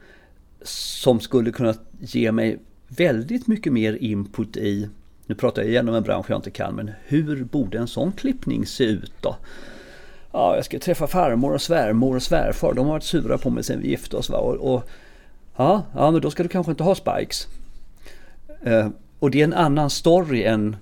[0.62, 4.88] som skulle kunna ge mig väldigt mycket mer input i,
[5.26, 8.12] nu pratar jag igen om en bransch jag inte kan, men hur borde en sån
[8.12, 9.36] klippning se ut då?
[10.32, 13.64] Ja, jag ska träffa farmor och svärmor och svärfar, de har varit sura på mig
[13.64, 14.30] sen vi gifte oss.
[14.30, 14.38] Va?
[14.38, 14.90] Och, och,
[15.56, 17.46] ja, ja, men då ska du kanske inte ha spikes.
[18.62, 20.76] Eh, och det är en annan story än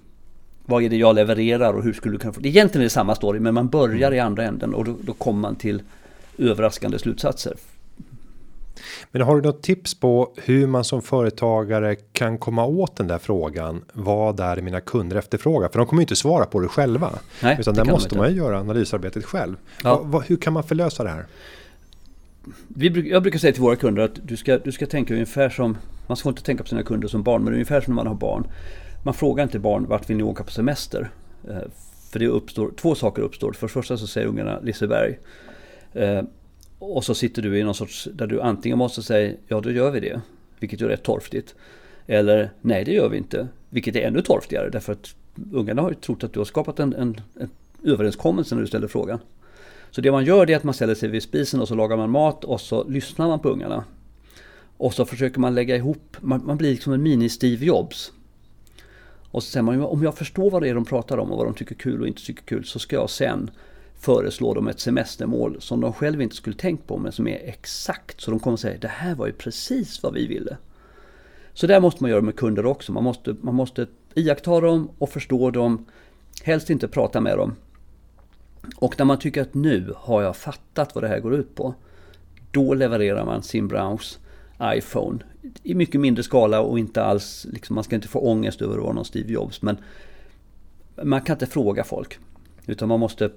[0.66, 2.40] vad är det jag levererar och hur skulle du kunna få...
[2.40, 5.12] Det egentligen är det samma story men man börjar i andra änden och då, då
[5.12, 5.82] kommer man till
[6.38, 7.54] överraskande slutsatser.
[9.12, 13.18] Men har du något tips på hur man som företagare kan komma åt den där
[13.18, 13.84] frågan?
[13.92, 15.68] Vad är mina kunder efterfrågar?
[15.68, 17.10] För de kommer ju inte svara på det själva.
[17.42, 19.56] Nej, utan där måste man ju göra analysarbetet själv.
[19.84, 20.00] Ja.
[20.04, 21.26] Vad, hur kan man förlösa det här?
[22.68, 25.78] Vi, jag brukar säga till våra kunder att du ska, du ska tänka ungefär som,
[26.06, 28.14] man ska inte tänka på sina kunder som barn, men ungefär som när man har
[28.14, 28.46] barn.
[29.06, 31.10] Man frågar inte barn vart vill ni åka på semester?
[31.48, 31.56] Eh,
[32.10, 33.52] för det uppstår, två saker uppstår.
[33.52, 35.18] För det första så säger ungarna Liseberg.
[35.92, 36.22] Eh,
[36.78, 39.90] och så sitter du i någon sorts, där du antingen måste säga ja då gör
[39.90, 40.20] vi det.
[40.60, 41.54] Vilket är rätt torftigt.
[42.06, 43.48] Eller nej det gör vi inte.
[43.70, 45.14] Vilket är ännu torftigare därför att
[45.52, 47.50] ungarna har ju trott att du har skapat en, en, en
[47.84, 49.18] överenskommelse när du ställer frågan.
[49.90, 51.96] Så det man gör det är att man ställer sig vid spisen och så lagar
[51.96, 53.84] man mat och så lyssnar man på ungarna.
[54.76, 58.12] Och så försöker man lägga ihop, man, man blir liksom en mini-Steve Jobs.
[59.36, 61.46] Och så säger man, om jag förstår vad det är de pratar om och vad
[61.46, 63.50] de tycker är kul och inte tycker är kul så ska jag sen
[63.98, 68.20] föreslå dem ett semestermål som de själva inte skulle tänkt på men som är exakt.
[68.20, 70.56] Så de kommer säga, det här var ju precis vad vi ville.
[71.52, 72.92] Så där måste man göra med kunder också.
[72.92, 75.86] Man måste, man måste iaktta dem och förstå dem.
[76.42, 77.54] Helst inte prata med dem.
[78.76, 81.74] Och när man tycker att nu har jag fattat vad det här går ut på.
[82.50, 84.18] Då levererar man sin browse
[84.62, 85.18] iPhone
[85.62, 88.82] i mycket mindre skala och inte alls, liksom, man ska inte få ångest över att
[88.82, 89.62] vara någon Steve Jobs.
[89.62, 89.76] Men
[91.02, 92.18] man kan inte fråga folk.
[92.66, 93.30] Utan man måste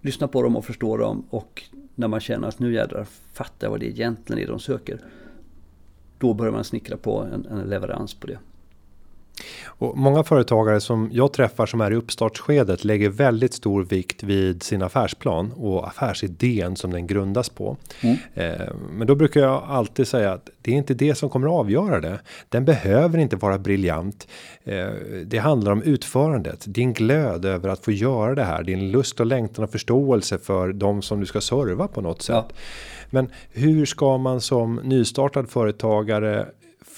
[0.00, 1.62] lyssna på dem och förstå dem och
[1.94, 5.00] när man känner att nu jädrar fattar jag vad det egentligen är de söker.
[6.18, 8.38] Då börjar man snickra på en, en leverans på det.
[9.66, 14.62] Och många företagare som jag träffar som är i uppstartsskedet lägger väldigt stor vikt vid
[14.62, 17.76] sin affärsplan och affärsidén som den grundas på.
[18.00, 18.16] Mm.
[18.34, 21.52] Eh, men då brukar jag alltid säga att det är inte det som kommer att
[21.52, 22.20] avgöra det.
[22.48, 24.28] Den behöver inte vara briljant.
[24.64, 24.86] Eh,
[25.24, 29.26] det handlar om utförandet, din glöd över att få göra det här, din lust och
[29.26, 32.44] längtan och förståelse för de som du ska serva på något sätt.
[32.48, 32.56] Ja.
[33.10, 36.46] Men hur ska man som nystartad företagare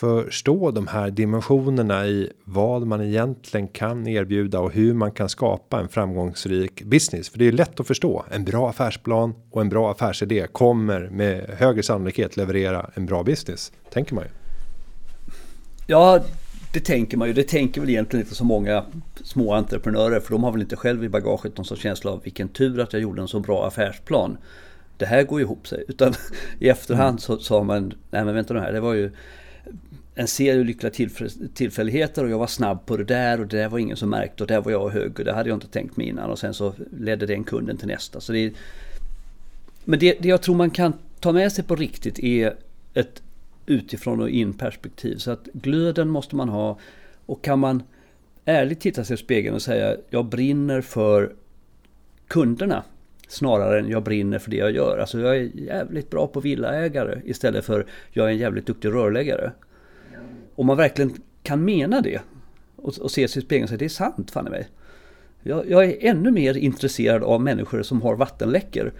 [0.03, 5.81] förstå de här dimensionerna i vad man egentligen kan erbjuda och hur man kan skapa
[5.81, 7.29] en framgångsrik business.
[7.29, 8.25] För det är lätt att förstå.
[8.31, 13.73] En bra affärsplan och en bra affärsidé kommer med högre sannolikhet leverera en bra business.
[13.93, 14.31] Tänker man ju.
[15.87, 16.21] Ja,
[16.73, 17.35] det tänker man ju.
[17.35, 18.85] Det tänker väl egentligen inte så många
[19.25, 20.21] små entreprenörer.
[20.21, 22.93] För de har väl inte själv i bagaget någon sorts känsla av vilken tur att
[22.93, 24.37] jag gjorde en så bra affärsplan.
[24.97, 25.85] Det här går ihop sig.
[25.88, 26.15] Utan
[26.59, 29.11] i efterhand så sa man, nej men vänta nu här, det var ju
[30.14, 30.92] en serie lyckliga
[31.55, 34.42] tillfälligheter och jag var snabb på det där och det där var ingen som märkte
[34.42, 36.55] och där var jag hög och det hade jag inte tänkt mig innan och sen
[36.55, 38.20] så ledde den kunden till nästa.
[38.20, 38.53] Så det är,
[39.85, 42.55] men det, det jag tror man kan ta med sig på riktigt är
[42.94, 43.22] ett
[43.66, 45.16] utifrån och in perspektiv.
[45.16, 46.79] Så att glöden måste man ha
[47.27, 47.83] och kan man
[48.44, 51.33] ärligt titta sig i spegeln och säga jag brinner för
[52.29, 52.83] kunderna
[53.29, 54.98] snarare än jag brinner för det jag gör.
[54.98, 59.53] Alltså jag är jävligt bra på villaägare istället för jag är en jävligt duktig rörläggare.
[60.55, 62.21] Om man verkligen kan mena det
[62.77, 64.69] och, och se sig i spegeln och säga det är sant fan i mig.
[65.43, 68.93] Jag, jag, är ännu mer intresserad av människor som har vattenläckor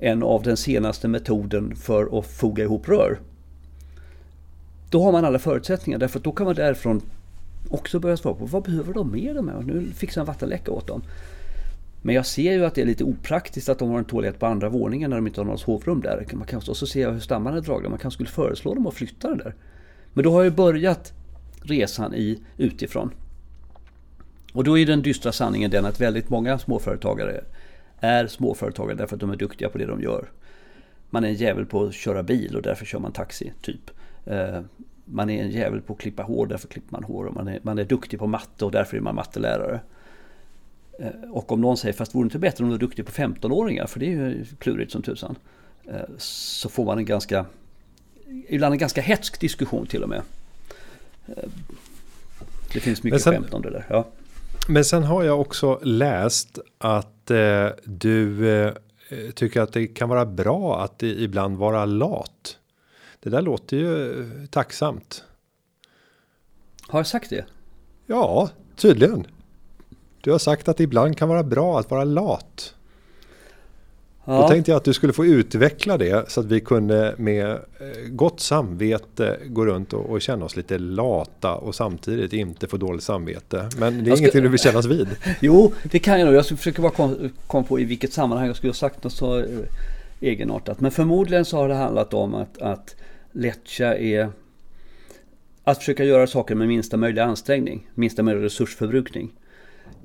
[0.00, 3.18] än av den senaste metoden för att foga ihop rör.
[4.90, 7.02] Då har man alla förutsättningar därför att då kan man därifrån
[7.70, 9.62] också börja svara på vad behöver de mer de här?
[9.62, 11.02] Nu fixar jag en vattenläcka åt dem.
[12.02, 14.46] Men jag ser ju att det är lite opraktiskt att de har en toalett på
[14.46, 16.26] andra våningen när de inte har något sovrum där.
[16.32, 17.88] Man kan, och så ser jag hur stammarna är dragna.
[17.88, 19.54] Man kanske skulle föreslå dem att flytta det där.
[20.16, 21.12] Men då har jag börjat
[21.62, 23.10] resan i utifrån.
[24.52, 27.44] Och då är den dystra sanningen den att väldigt många småföretagare
[28.00, 30.30] är småföretagare därför att de är duktiga på det de gör.
[31.10, 33.90] Man är en jävel på att köra bil och därför kör man taxi, typ.
[34.24, 34.60] Eh,
[35.04, 37.30] man är en jävel på att klippa hår, därför klipper man hår.
[37.34, 39.80] Man är, man är duktig på matte och därför är man mattelärare.
[40.98, 43.12] Eh, och om någon säger, fast vore det inte bättre om du var duktig på
[43.12, 45.36] 15-åringar, för det är ju klurigt som tusan.
[45.84, 47.46] Eh, så får man en ganska
[48.48, 50.22] ibland en ganska hetsk diskussion till och med.
[51.26, 51.44] Eh,
[52.72, 53.86] det finns mycket sen, skämt om det där.
[53.88, 54.06] Ja.
[54.68, 58.72] Men sen har jag också läst att eh, du eh,
[59.34, 62.58] tycker att det kan vara bra att ibland vara lat.
[63.20, 65.24] Det där låter ju eh, tacksamt.
[66.80, 67.44] Har jag sagt det?
[68.06, 69.26] Ja, tydligen.
[70.20, 72.74] Du har sagt att det ibland kan vara bra att vara lat.
[74.28, 74.42] Ja.
[74.42, 77.58] Då tänkte jag att du skulle få utveckla det så att vi kunde med eh,
[78.08, 83.02] gott samvete gå runt och, och känna oss lite lata och samtidigt inte få dåligt
[83.02, 83.68] samvete.
[83.78, 85.08] Men det är jag ingenting du vill kännas vid.
[85.40, 86.34] Jo, det kan jag nog.
[86.34, 89.38] Jag försöker bara komma kom på i vilket sammanhang jag skulle ha sagt något så
[89.38, 89.44] eh,
[90.20, 90.80] egenartat.
[90.80, 92.96] Men förmodligen så har det handlat om att, att
[93.32, 94.30] lättja är
[95.64, 99.32] att försöka göra saker med minsta möjliga ansträngning, minsta möjliga resursförbrukning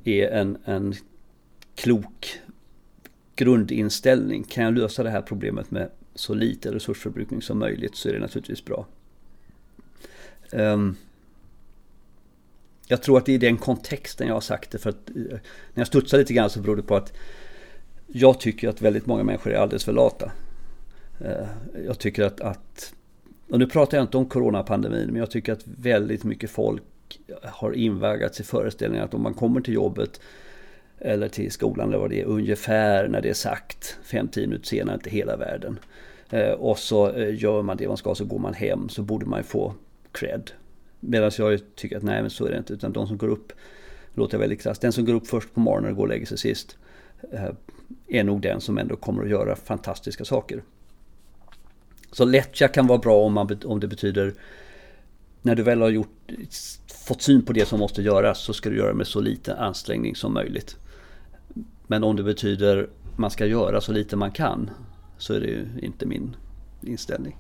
[0.04, 0.94] är en, en
[1.76, 2.40] klok
[3.42, 4.44] grundinställning.
[4.44, 8.20] Kan jag lösa det här problemet med så lite resursförbrukning som möjligt så är det
[8.20, 8.88] naturligtvis bra.
[10.52, 10.96] Ehm,
[12.88, 14.78] jag tror att det är i den kontexten jag har sagt det.
[14.78, 15.40] För att eh, när
[15.74, 17.14] jag studsar lite grann så beror det på att
[18.08, 20.32] jag tycker att väldigt många människor är alldeles för lata.
[21.20, 21.48] Eh,
[21.86, 22.94] jag tycker att, att,
[23.50, 26.84] och nu pratar jag inte om coronapandemin, men jag tycker att väldigt mycket folk
[27.44, 30.20] har invaggats i föreställningen att om man kommer till jobbet
[31.02, 33.98] eller till skolan eller vad det är, ungefär när det är sagt.
[34.06, 35.80] 5-10 minuter senare, inte hela världen.
[36.30, 39.26] Eh, och så eh, gör man det man ska, så går man hem, så borde
[39.26, 39.74] man ju få
[40.12, 40.52] cred.
[41.00, 42.74] Medan jag tycker att nej, men så är det inte.
[42.74, 43.54] Utan de som går upp,
[44.14, 46.38] låter väldigt krasst, den som går upp först på morgonen och går och lägger sig
[46.38, 46.78] sist.
[47.32, 47.50] Eh,
[48.08, 50.64] är nog den som ändå kommer att göra fantastiska saker.
[52.12, 54.34] Så lättja kan vara bra om, man, om det betyder
[55.42, 56.32] när du väl har gjort,
[57.08, 59.56] fått syn på det som måste göras så ska du göra det med så lite
[59.56, 60.78] ansträngning som möjligt.
[61.92, 64.70] Men om det betyder man ska göra så lite man kan
[65.18, 66.36] så är det ju inte min
[66.82, 67.38] inställning.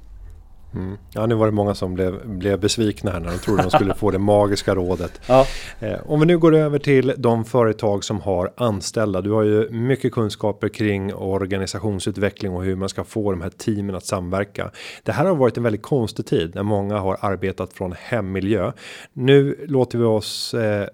[0.73, 0.97] Mm.
[1.13, 3.93] Ja, nu var det många som blev, blev besvikna här när de trodde de skulle
[3.93, 5.21] få det magiska rådet.
[5.27, 5.45] Ja.
[5.79, 9.21] Eh, om vi nu går över till de företag som har anställda.
[9.21, 13.95] Du har ju mycket kunskaper kring organisationsutveckling och hur man ska få de här teamen
[13.95, 14.71] att samverka.
[15.03, 18.71] Det här har varit en väldigt konstig tid när många har arbetat från hemmiljö.
[19.13, 20.87] Nu låter vi oss eh,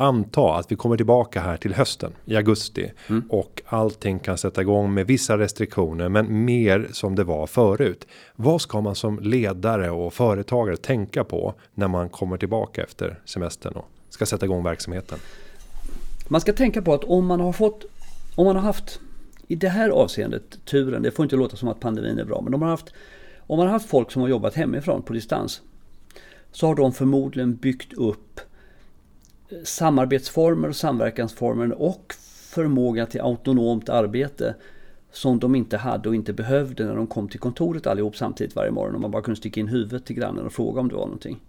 [0.00, 3.22] anta att vi kommer tillbaka här till hösten i augusti mm.
[3.30, 8.06] och allting kan sätta igång med vissa restriktioner, men mer som det var förut.
[8.36, 13.72] Vad ska man som ledare och företagare tänka på när man kommer tillbaka efter semestern
[13.74, 15.18] och ska sätta igång verksamheten?
[16.28, 17.84] Man ska tänka på att om man har fått,
[18.36, 19.00] om man har haft
[19.46, 22.54] i det här avseendet turen, det får inte låta som att pandemin är bra, men
[22.54, 22.92] om man har haft,
[23.46, 25.62] om man har haft folk som har jobbat hemifrån på distans
[26.52, 28.40] så har de förmodligen byggt upp
[29.64, 34.54] samarbetsformer, och samverkansformer och förmåga till autonomt arbete
[35.12, 38.70] som de inte hade och inte behövde när de kom till kontoret allihop samtidigt varje
[38.70, 41.06] morgon och man bara kunde sticka in huvudet till grannen och fråga om det var
[41.06, 41.40] någonting.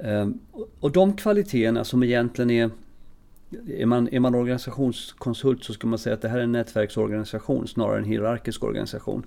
[0.00, 0.38] Ehm,
[0.80, 2.70] och de kvaliteterna som egentligen är
[3.68, 7.68] är man, är man organisationskonsult så ska man säga att det här är en nätverksorganisation
[7.68, 9.26] snarare än en hierarkisk organisation.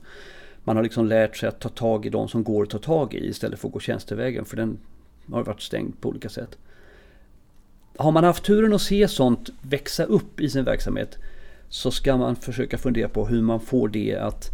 [0.63, 3.13] Man har liksom lärt sig att ta tag i de som går att ta tag
[3.13, 4.77] i istället för att gå tjänstevägen för den
[5.31, 6.57] har varit stängd på olika sätt.
[7.97, 11.17] Har man haft turen att se sånt växa upp i sin verksamhet
[11.69, 14.49] så ska man försöka fundera på hur man får det att,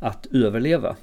[0.00, 0.96] att överleva.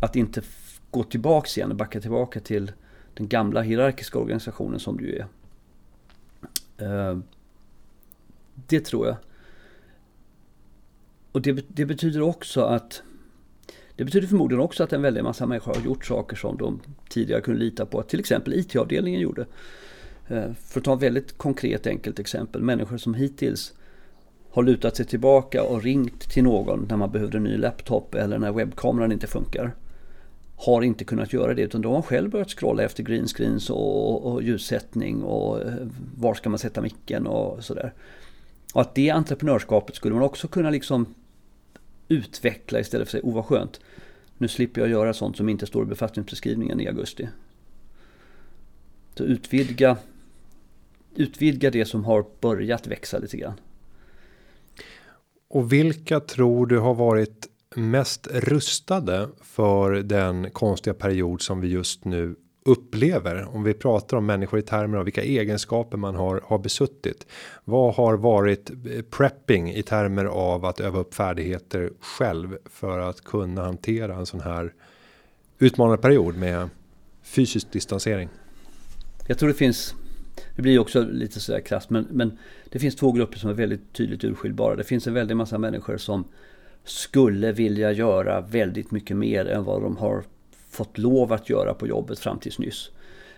[0.00, 0.42] Att inte
[0.90, 2.72] gå tillbaks igen, backa tillbaka till
[3.14, 5.26] den gamla hierarkiska organisationen som du är.
[6.78, 7.18] Eh,
[8.54, 9.16] det tror jag.
[11.32, 13.02] Och det, det, betyder också att
[13.96, 17.40] det betyder förmodligen också att en väldig massa människor har gjort saker som de tidigare
[17.40, 19.46] kunde lita på att till exempel IT-avdelningen gjorde.
[20.28, 22.62] Eh, för att ta ett väldigt konkret enkelt exempel.
[22.62, 23.74] Människor som hittills
[24.50, 28.38] har lutat sig tillbaka och ringt till någon när man behövde en ny laptop eller
[28.38, 29.74] när webbkameran inte funkar.
[30.56, 34.42] Har inte kunnat göra det utan de har själv börjat scrolla efter greenscreens och, och
[34.42, 35.74] ljussättning och eh,
[36.16, 37.92] var ska man sätta micken och sådär.
[38.74, 41.14] Och att det entreprenörskapet skulle man också kunna liksom
[42.08, 43.80] utveckla istället för att säga, oh vad skönt.
[44.38, 47.28] Nu slipper jag göra sånt som inte står i befattningsbeskrivningen i augusti.
[49.14, 49.96] Så utvidga,
[51.18, 53.60] utvidga det som har börjat växa lite grann.
[55.48, 62.04] Och vilka tror du har varit mest rustade för den konstiga period som vi just
[62.04, 66.58] nu upplever om vi pratar om människor i termer av vilka egenskaper man har har
[66.58, 67.26] besuttit.
[67.64, 68.70] Vad har varit
[69.10, 74.40] prepping i termer av att öva upp färdigheter själv för att kunna hantera en sån
[74.40, 74.74] här
[75.58, 76.68] utmanande period med
[77.22, 78.28] fysisk distansering?
[79.26, 79.94] Jag tror det finns
[80.56, 82.38] det blir också lite sådär krasst men, men
[82.70, 84.76] det finns två grupper som är väldigt tydligt urskiljbara.
[84.76, 86.24] Det finns en väldig massa människor som
[86.84, 90.24] skulle vilja göra väldigt mycket mer än vad de har
[90.70, 92.90] fått lov att göra på jobbet fram tills nyss.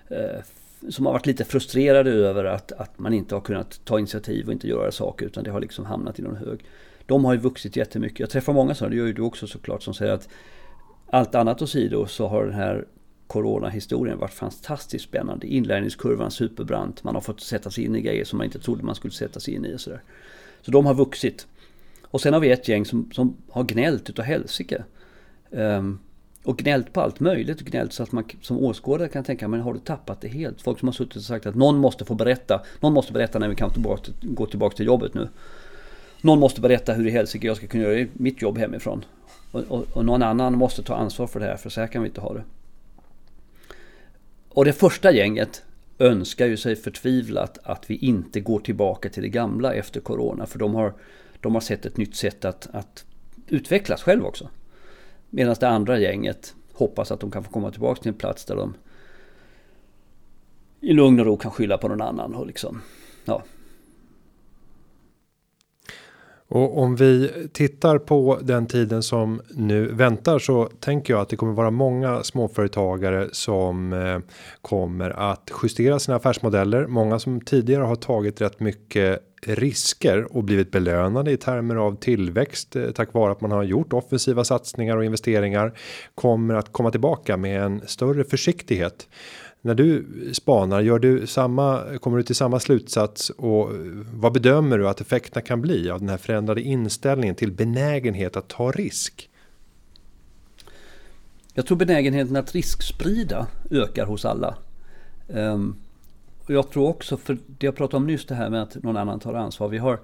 [0.09, 0.41] Eh,
[0.89, 4.53] som har varit lite frustrerade över att, att man inte har kunnat ta initiativ och
[4.53, 6.65] inte göra saker utan det har liksom hamnat i någon hög.
[7.07, 8.21] De har ju vuxit jättemycket.
[8.21, 10.29] Jag träffar många sådana, det gör ju du också såklart, som säger att
[11.07, 12.87] allt annat åsido så har den här
[13.31, 15.47] coronahistorien varit fantastiskt spännande.
[15.47, 17.05] Inlärningskurvan superbrant.
[17.05, 19.41] Man har fått sätta sig in i grejer som man inte trodde man skulle sätta
[19.41, 19.75] sig in i.
[19.75, 20.03] Och så, där.
[20.63, 21.47] så de har vuxit.
[22.05, 24.85] Och sen har vi ett gäng som, som har gnällt utav helsike.
[25.51, 25.99] Um,
[26.45, 27.61] och gnällt på allt möjligt.
[27.61, 30.63] Gnällt så att man som åskådare kan tänka, men har du tappat det helt?
[30.63, 32.63] Folk som har suttit och sagt att någon måste få berätta.
[32.81, 35.29] Någon måste berätta när vi kan tillbaka, gå tillbaka till jobbet nu.
[36.21, 39.05] Någon måste berätta hur i helsike jag ska kunna göra mitt jobb hemifrån.
[39.53, 42.03] Och, och, och, någon annan måste ta ansvar för det här, för så här kan
[42.03, 42.45] vi inte ha det.
[44.53, 45.63] Och det första gänget
[45.99, 50.47] önskar ju sig förtvivlat att vi inte går tillbaka till det gamla efter Corona.
[50.47, 50.95] För de har,
[51.41, 53.05] de har sett ett nytt sätt att, att
[53.47, 54.49] utvecklas själv också.
[55.31, 58.57] Medan det andra gänget hoppas att de kan få komma tillbaka till en plats där
[58.57, 58.75] de
[60.81, 62.83] i lugn och ro kan skylla på någon annan och liksom,
[63.25, 63.43] ja.
[66.51, 71.37] Och om vi tittar på den tiden som nu väntar så tänker jag att det
[71.37, 74.19] kommer vara många småföretagare som eh,
[74.63, 76.87] kommer att justera sina affärsmodeller.
[76.87, 82.77] Många som tidigare har tagit rätt mycket risker och blivit belönade i termer av tillväxt
[82.77, 85.73] eh, tack vare att man har gjort offensiva satsningar och investeringar
[86.15, 89.09] kommer att komma tillbaka med en större försiktighet.
[89.63, 93.71] När du spanar, gör du samma, kommer du till samma slutsats och
[94.15, 98.49] vad bedömer du att effekterna kan bli av den här förändrade inställningen till benägenhet att
[98.49, 99.31] ta risk?
[101.55, 104.55] Jag tror benägenheten att risksprida ökar hos alla.
[105.29, 105.77] Um,
[106.45, 108.97] och jag tror också, för det jag pratade om nyss, det här med att någon
[108.97, 109.69] annan tar ansvar.
[109.69, 110.01] Vi har,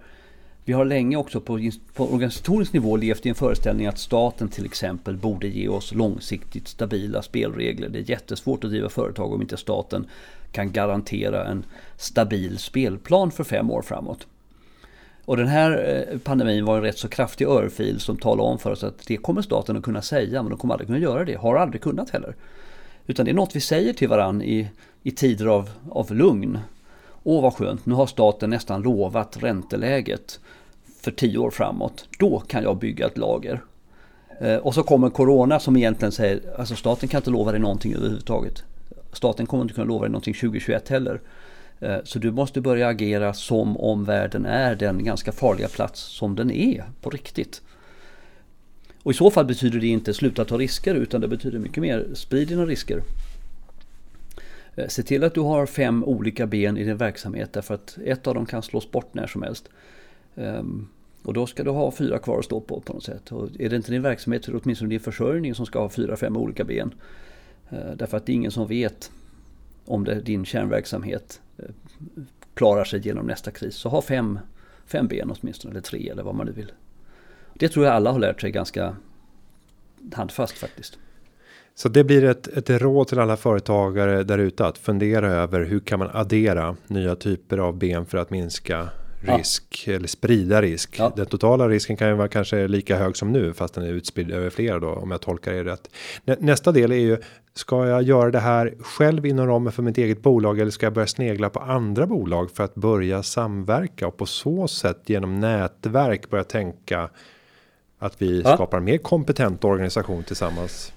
[0.66, 4.64] vi har länge också på, på organisatorisk nivå levt i en föreställning att staten till
[4.64, 7.88] exempel borde ge oss långsiktigt stabila spelregler.
[7.88, 10.06] Det är jättesvårt att driva företag om inte staten
[10.52, 11.64] kan garantera en
[11.96, 14.26] stabil spelplan för fem år framåt.
[15.24, 18.70] Och den här eh, pandemin var en rätt så kraftig örfil som talade om för
[18.70, 21.34] oss att det kommer staten att kunna säga men de kommer aldrig kunna göra det,
[21.34, 22.36] har aldrig kunnat heller.
[23.06, 24.68] Utan det är något vi säger till varandra i,
[25.02, 26.58] i tider av, av lugn.
[27.28, 30.40] Åh vad skönt, nu har staten nästan lovat ränteläget
[31.00, 32.08] för tio år framåt.
[32.18, 33.60] Då kan jag bygga ett lager.
[34.40, 37.94] Eh, och så kommer Corona som egentligen säger, alltså staten kan inte lova dig någonting
[37.94, 38.64] överhuvudtaget.
[39.12, 41.20] Staten kommer inte kunna lova dig någonting 2021 heller.
[41.80, 46.36] Eh, så du måste börja agera som om världen är den ganska farliga plats som
[46.36, 47.62] den är på riktigt.
[49.02, 52.06] Och i så fall betyder det inte sluta ta risker utan det betyder mycket mer
[52.14, 53.02] sprid dina risker.
[54.76, 58.26] Eh, se till att du har fem olika ben i din verksamhet därför att ett
[58.26, 59.68] av dem kan slås bort när som helst.
[60.36, 60.88] Ehm,
[61.22, 63.32] och då ska du ha fyra kvar att stå på på något sätt.
[63.32, 65.88] Och är det inte din verksamhet så är det åtminstone din försörjning som ska ha
[65.88, 66.94] fyra, fem olika ben.
[67.70, 69.10] Eh, därför att det är ingen som vet
[69.84, 71.64] om det, din kärnverksamhet eh,
[72.54, 73.74] klarar sig genom nästa kris.
[73.74, 74.38] Så ha fem,
[74.86, 76.72] fem ben åtminstone, eller tre eller vad man nu vill.
[77.54, 78.96] Det tror jag alla har lärt sig ganska
[80.12, 80.98] handfast faktiskt.
[81.78, 85.80] Så det blir ett, ett råd till alla företagare där ute att fundera över hur
[85.80, 88.88] kan man addera nya typer av ben för att minska
[89.20, 89.92] risk ja.
[89.92, 90.96] eller sprida risk.
[90.98, 91.12] Ja.
[91.16, 94.30] Den totala risken kan ju vara kanske lika hög som nu fast den är utspridd
[94.30, 95.90] över flera då om jag tolkar det rätt.
[96.38, 97.18] Nästa del är ju
[97.54, 100.92] ska jag göra det här själv inom ramen för mitt eget bolag eller ska jag
[100.92, 106.30] börja snegla på andra bolag för att börja samverka och på så sätt genom nätverk
[106.30, 107.10] börja tänka
[107.98, 108.54] att vi ja.
[108.54, 110.92] skapar mer kompetent organisation tillsammans.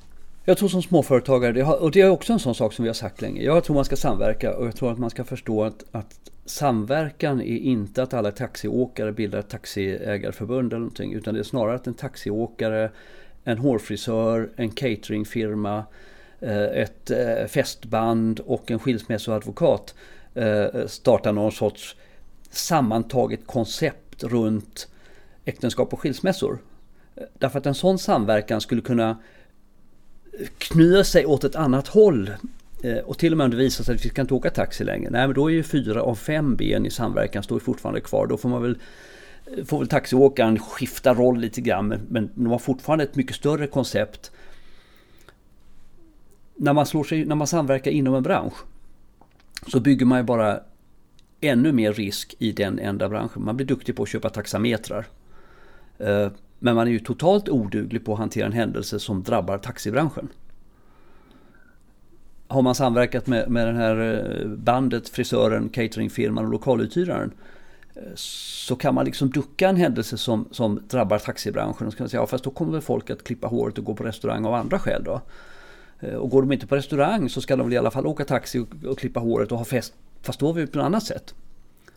[0.50, 3.22] Jag tror som småföretagare, och det är också en sån sak som vi har sagt
[3.22, 3.44] länge.
[3.44, 7.42] Jag tror man ska samverka och jag tror att man ska förstå att, att samverkan
[7.42, 11.14] är inte att alla taxiåkare bildar ett taxiägarförbund eller någonting.
[11.14, 12.92] Utan det är snarare att en taxiåkare,
[13.44, 15.84] en hårfrisör, en cateringfirma,
[16.40, 19.96] eh, ett eh, festband och en skilsmässoadvokat
[20.34, 21.96] eh, startar någon sorts
[22.50, 24.88] sammantaget koncept runt
[25.46, 26.58] äktenskap och skilsmässor.
[27.34, 29.18] Därför att en sån samverkan skulle kunna
[30.58, 32.32] knyta sig åt ett annat håll
[32.84, 34.84] eh, och till och med om det visar sig att vi kan inte åka taxi
[34.84, 35.10] längre.
[35.10, 38.28] Nej men då är ju fyra av fem ben i samverkan står fortfarande kvar.
[38.28, 38.78] Då får man väl
[39.66, 41.94] får väl taxiåkaren skifta roll lite grann.
[42.10, 44.32] Men de har fortfarande ett mycket större koncept.
[46.56, 48.54] När man, slår sig, när man samverkar inom en bransch
[49.68, 50.60] så bygger man ju bara
[51.42, 53.46] ännu mer risk i den enda branschen.
[53.46, 55.06] Man blir duktig på att köpa taxametrar.
[55.98, 56.28] Eh,
[56.60, 60.30] men man är ju totalt oduglig på att hantera en händelse som drabbar taxibranschen
[62.50, 67.32] har man samverkat med, med den här eh, bandet, frisören, cateringfirman och lokaluthyraren
[67.96, 71.88] eh, så kan man liksom ducka en händelse som, som drabbar taxibranschen.
[71.88, 73.84] Och så kan man säga, ja, fast då kommer väl folk att klippa håret och
[73.84, 75.22] gå på restaurang av andra skäl då.
[76.00, 78.26] Eh, och går de inte på restaurang så ska de väl i alla fall åka
[78.26, 79.94] taxi och, och klippa håret och ha fest.
[80.22, 81.34] Fast då är vi på ett annat sätt.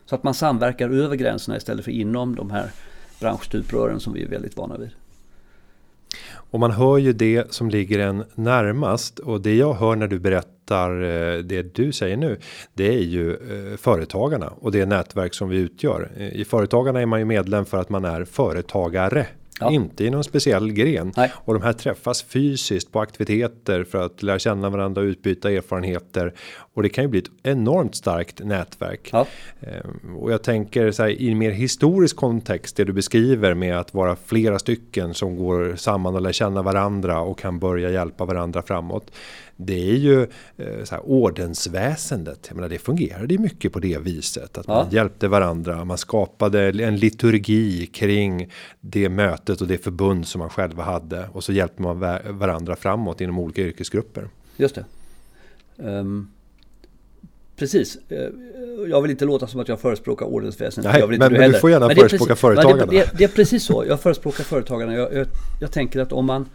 [0.05, 2.71] Så att man samverkar över gränserna istället för inom de här
[3.23, 4.91] branschstuprören som vi är väldigt vana vid.
[6.35, 10.19] Och man hör ju det som ligger en närmast och det jag hör när du
[10.19, 12.39] berättar eh, det du säger nu.
[12.75, 16.11] Det är ju eh, företagarna och det nätverk som vi utgör.
[16.33, 19.27] I företagarna är man ju medlem för att man är företagare
[19.63, 19.71] Ja.
[19.71, 21.13] Inte i någon speciell gren.
[21.17, 21.33] Nej.
[21.35, 26.35] Och de här träffas fysiskt på aktiviteter för att lära känna varandra och utbyta erfarenheter.
[26.75, 29.09] Och det kan ju bli ett enormt starkt nätverk.
[29.13, 29.27] Ja.
[29.61, 33.79] Ehm, och jag tänker så här i en mer historisk kontext det du beskriver med
[33.79, 38.25] att vara flera stycken som går samman och lär känna varandra och kan börja hjälpa
[38.25, 39.11] varandra framåt
[39.57, 40.23] det är ju
[40.57, 42.47] eh, så här, ordensväsendet.
[42.49, 44.59] Jag menar, det fungerade ju mycket på det viset.
[44.59, 44.75] Att ja.
[44.75, 45.85] man hjälpte varandra.
[45.85, 48.51] Man skapade en liturgi kring
[48.81, 51.29] det mötet och det förbund som man själva hade.
[51.33, 52.01] Och så hjälpte man
[52.39, 54.29] varandra framåt inom olika yrkesgrupper.
[54.57, 54.85] Just det.
[55.77, 56.31] Um,
[57.63, 57.99] precis.
[58.09, 58.29] Eh,
[58.89, 60.93] jag vill inte låta som att jag förespråkar ordensväsendet.
[60.93, 62.87] Nej, men, men du får gärna förespråka företagarna.
[62.87, 63.85] Det, det, det, är precis så.
[63.89, 64.95] Jag förespråkar företagarna.
[64.95, 65.27] Jag, jag,
[65.61, 66.49] jag tänker att om man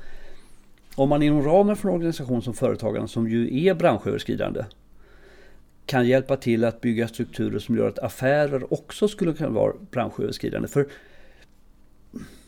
[0.95, 4.65] om man inom ramen för en organisation som Företagarna, som ju är branschöverskridande,
[5.85, 10.67] kan hjälpa till att bygga strukturer som gör att affärer också skulle kunna vara branschöverskridande.
[10.67, 10.87] För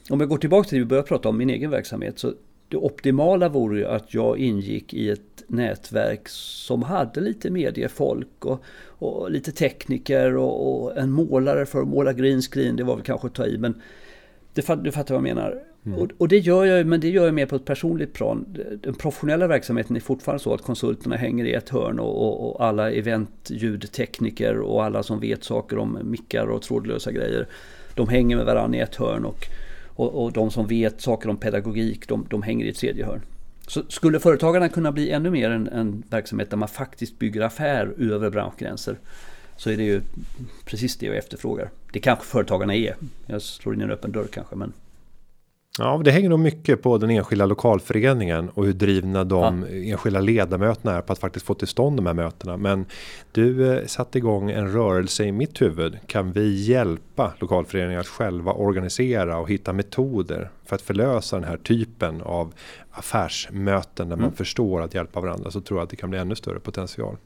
[0.10, 2.34] om jag går tillbaka till det vi började prata om, min egen verksamhet, så
[2.70, 8.64] det optimala vore ju att jag ingick i ett nätverk som hade lite mediefolk och,
[8.88, 13.06] och lite tekniker och, och, en målare för att måla green screen, det var väl
[13.06, 13.82] kanske att ta i, men
[14.54, 15.64] du fattar vad jag menar.
[15.86, 16.00] Mm.
[16.00, 18.58] Och, och, det gör jag, men det gör jag mer på ett personligt plan.
[18.82, 22.66] Den professionella verksamheten är fortfarande så att konsulterna hänger i ett hörn och, och, och
[22.66, 27.48] alla eventljudtekniker och alla som vet saker om mickar och trådlösa grejer.
[27.96, 29.48] De hänger med varandra i ett hörn och,
[30.00, 33.22] och, och de som vet saker om pedagogik de, de hänger i ett tredje hörn.
[33.68, 37.94] Så skulle företagarna kunna bli ännu mer en, en verksamhet där man faktiskt bygger affär
[37.98, 38.98] över branschgränser
[39.58, 40.02] så är det ju
[40.66, 41.70] precis det jag efterfrågar.
[41.94, 42.96] Det kanske företagarna är.
[43.26, 44.74] Jag slår in en öppen dörr kanske men
[45.78, 49.92] Ja, det hänger nog mycket på den enskilda lokalföreningen och hur drivna de ja.
[49.92, 52.58] enskilda ledamöterna är på att faktiskt få till stånd de här mötena.
[52.58, 52.86] Men
[53.32, 55.98] du eh, satte igång en rörelse i mitt huvud.
[56.08, 61.58] Kan vi hjälpa lokalföreningar att själva organisera och hitta metoder för att förlösa den här
[61.58, 62.54] typen av
[62.92, 64.26] affärsmöten där mm.
[64.26, 67.18] man förstår att hjälpa varandra så tror jag att det kan bli ännu större potential.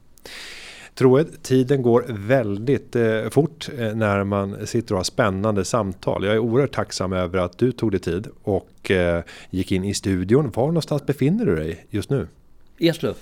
[0.94, 6.24] Tror tiden går väldigt eh, fort eh, när man sitter och har spännande samtal.
[6.24, 9.94] Jag är oerhört tacksam över att du tog dig tid och eh, gick in i
[9.94, 10.50] studion.
[10.54, 12.26] Var någonstans befinner du dig just nu?
[12.78, 13.14] Eslöv.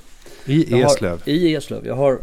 [0.47, 1.11] I Eslöv?
[1.11, 1.87] Har, I Eslöv.
[1.87, 2.19] Jag har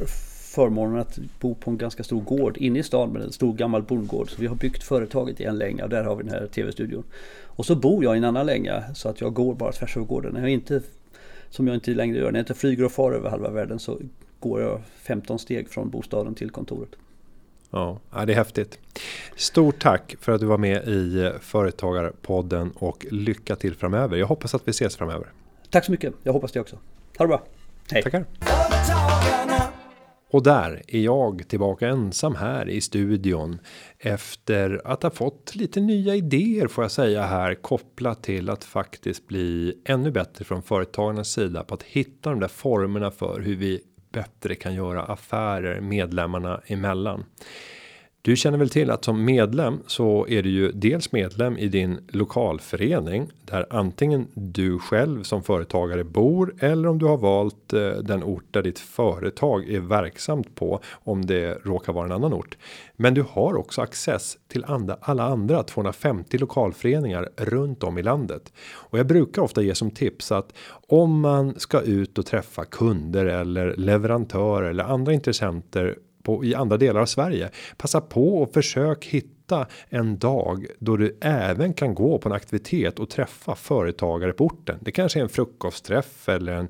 [0.55, 3.81] förmånen att bo på en ganska stor gård inne i stan med en stor gammal
[3.81, 4.29] bondgård.
[4.29, 7.03] Så vi har byggt företaget i en länga och där har vi den här tv-studion.
[7.43, 10.07] Och så bor jag i en annan länga så att jag går bara tvärs över
[10.07, 10.35] gården.
[10.35, 10.81] Jag inte,
[11.49, 13.99] som jag inte längre gör, när jag inte flyger och far över halva världen så
[14.39, 16.89] går jag 15 steg från bostaden till kontoret.
[17.71, 18.79] Ja, det är häftigt.
[19.35, 24.17] Stort tack för att du var med i Företagarpodden och lycka till framöver.
[24.17, 25.27] Jag hoppas att vi ses framöver.
[25.69, 26.13] Tack så mycket.
[26.23, 26.75] Jag hoppas det också.
[27.17, 27.43] Ha det bra.
[27.91, 28.03] Hej.
[28.03, 28.25] Tackar.
[30.31, 33.59] Och där är jag tillbaka ensam här i studion
[33.99, 39.27] efter att ha fått lite nya idéer får jag säga här kopplat till att faktiskt
[39.27, 43.81] bli ännu bättre från företagarnas sida på att hitta de där formerna för hur vi
[44.11, 47.25] bättre kan göra affärer medlemmarna emellan.
[48.29, 51.99] Du känner väl till att som medlem så är du ju dels medlem i din
[52.07, 58.23] lokalförening där antingen du själv som företagare bor eller om du har valt eh, den
[58.23, 62.57] ort där ditt företag är verksamt på om det råkar vara en annan ort.
[62.95, 68.53] Men du har också access till andra, alla andra 250 lokalföreningar runt om i landet
[68.71, 70.53] och jag brukar ofta ge som tips att
[70.87, 75.95] om man ska ut och träffa kunder eller leverantörer eller andra intressenter
[76.29, 77.49] på i andra delar av Sverige.
[77.77, 82.99] Passa på och försök hitta en dag då du även kan gå på en aktivitet
[82.99, 84.79] och träffa företagare på orten.
[84.81, 86.67] Det kanske är en frukostträff eller en,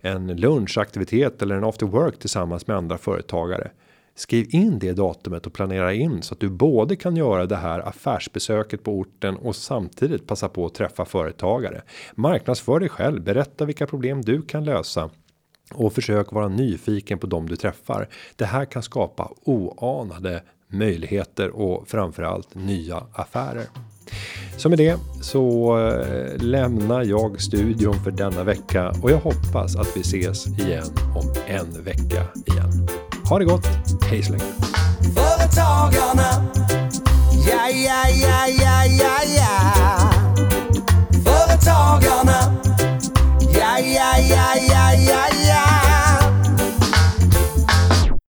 [0.00, 3.70] en lunchaktivitet eller en after work tillsammans med andra företagare.
[4.14, 7.88] Skriv in det datumet och planera in så att du både kan göra det här
[7.88, 11.82] affärsbesöket på orten och samtidigt passa på att träffa företagare.
[12.14, 15.10] Marknadsför dig själv, berätta vilka problem du kan lösa
[15.70, 18.08] och försök vara nyfiken på dem du träffar.
[18.36, 23.66] Det här kan skapa oanade möjligheter och framförallt nya affärer.
[24.56, 29.96] Så med det så eh, lämnar jag studion för denna vecka och jag hoppas att
[29.96, 30.84] vi ses igen
[31.16, 32.88] om en vecka igen.
[33.28, 33.66] Ha det gott,
[34.10, 34.44] hej så länge!
[35.14, 36.50] Företagarna,
[37.48, 40.10] ja, ja, ja, ja, ja, ja.
[41.24, 42.61] Företagarna
[43.96, 46.01] ay, ay, ay, ay, ay.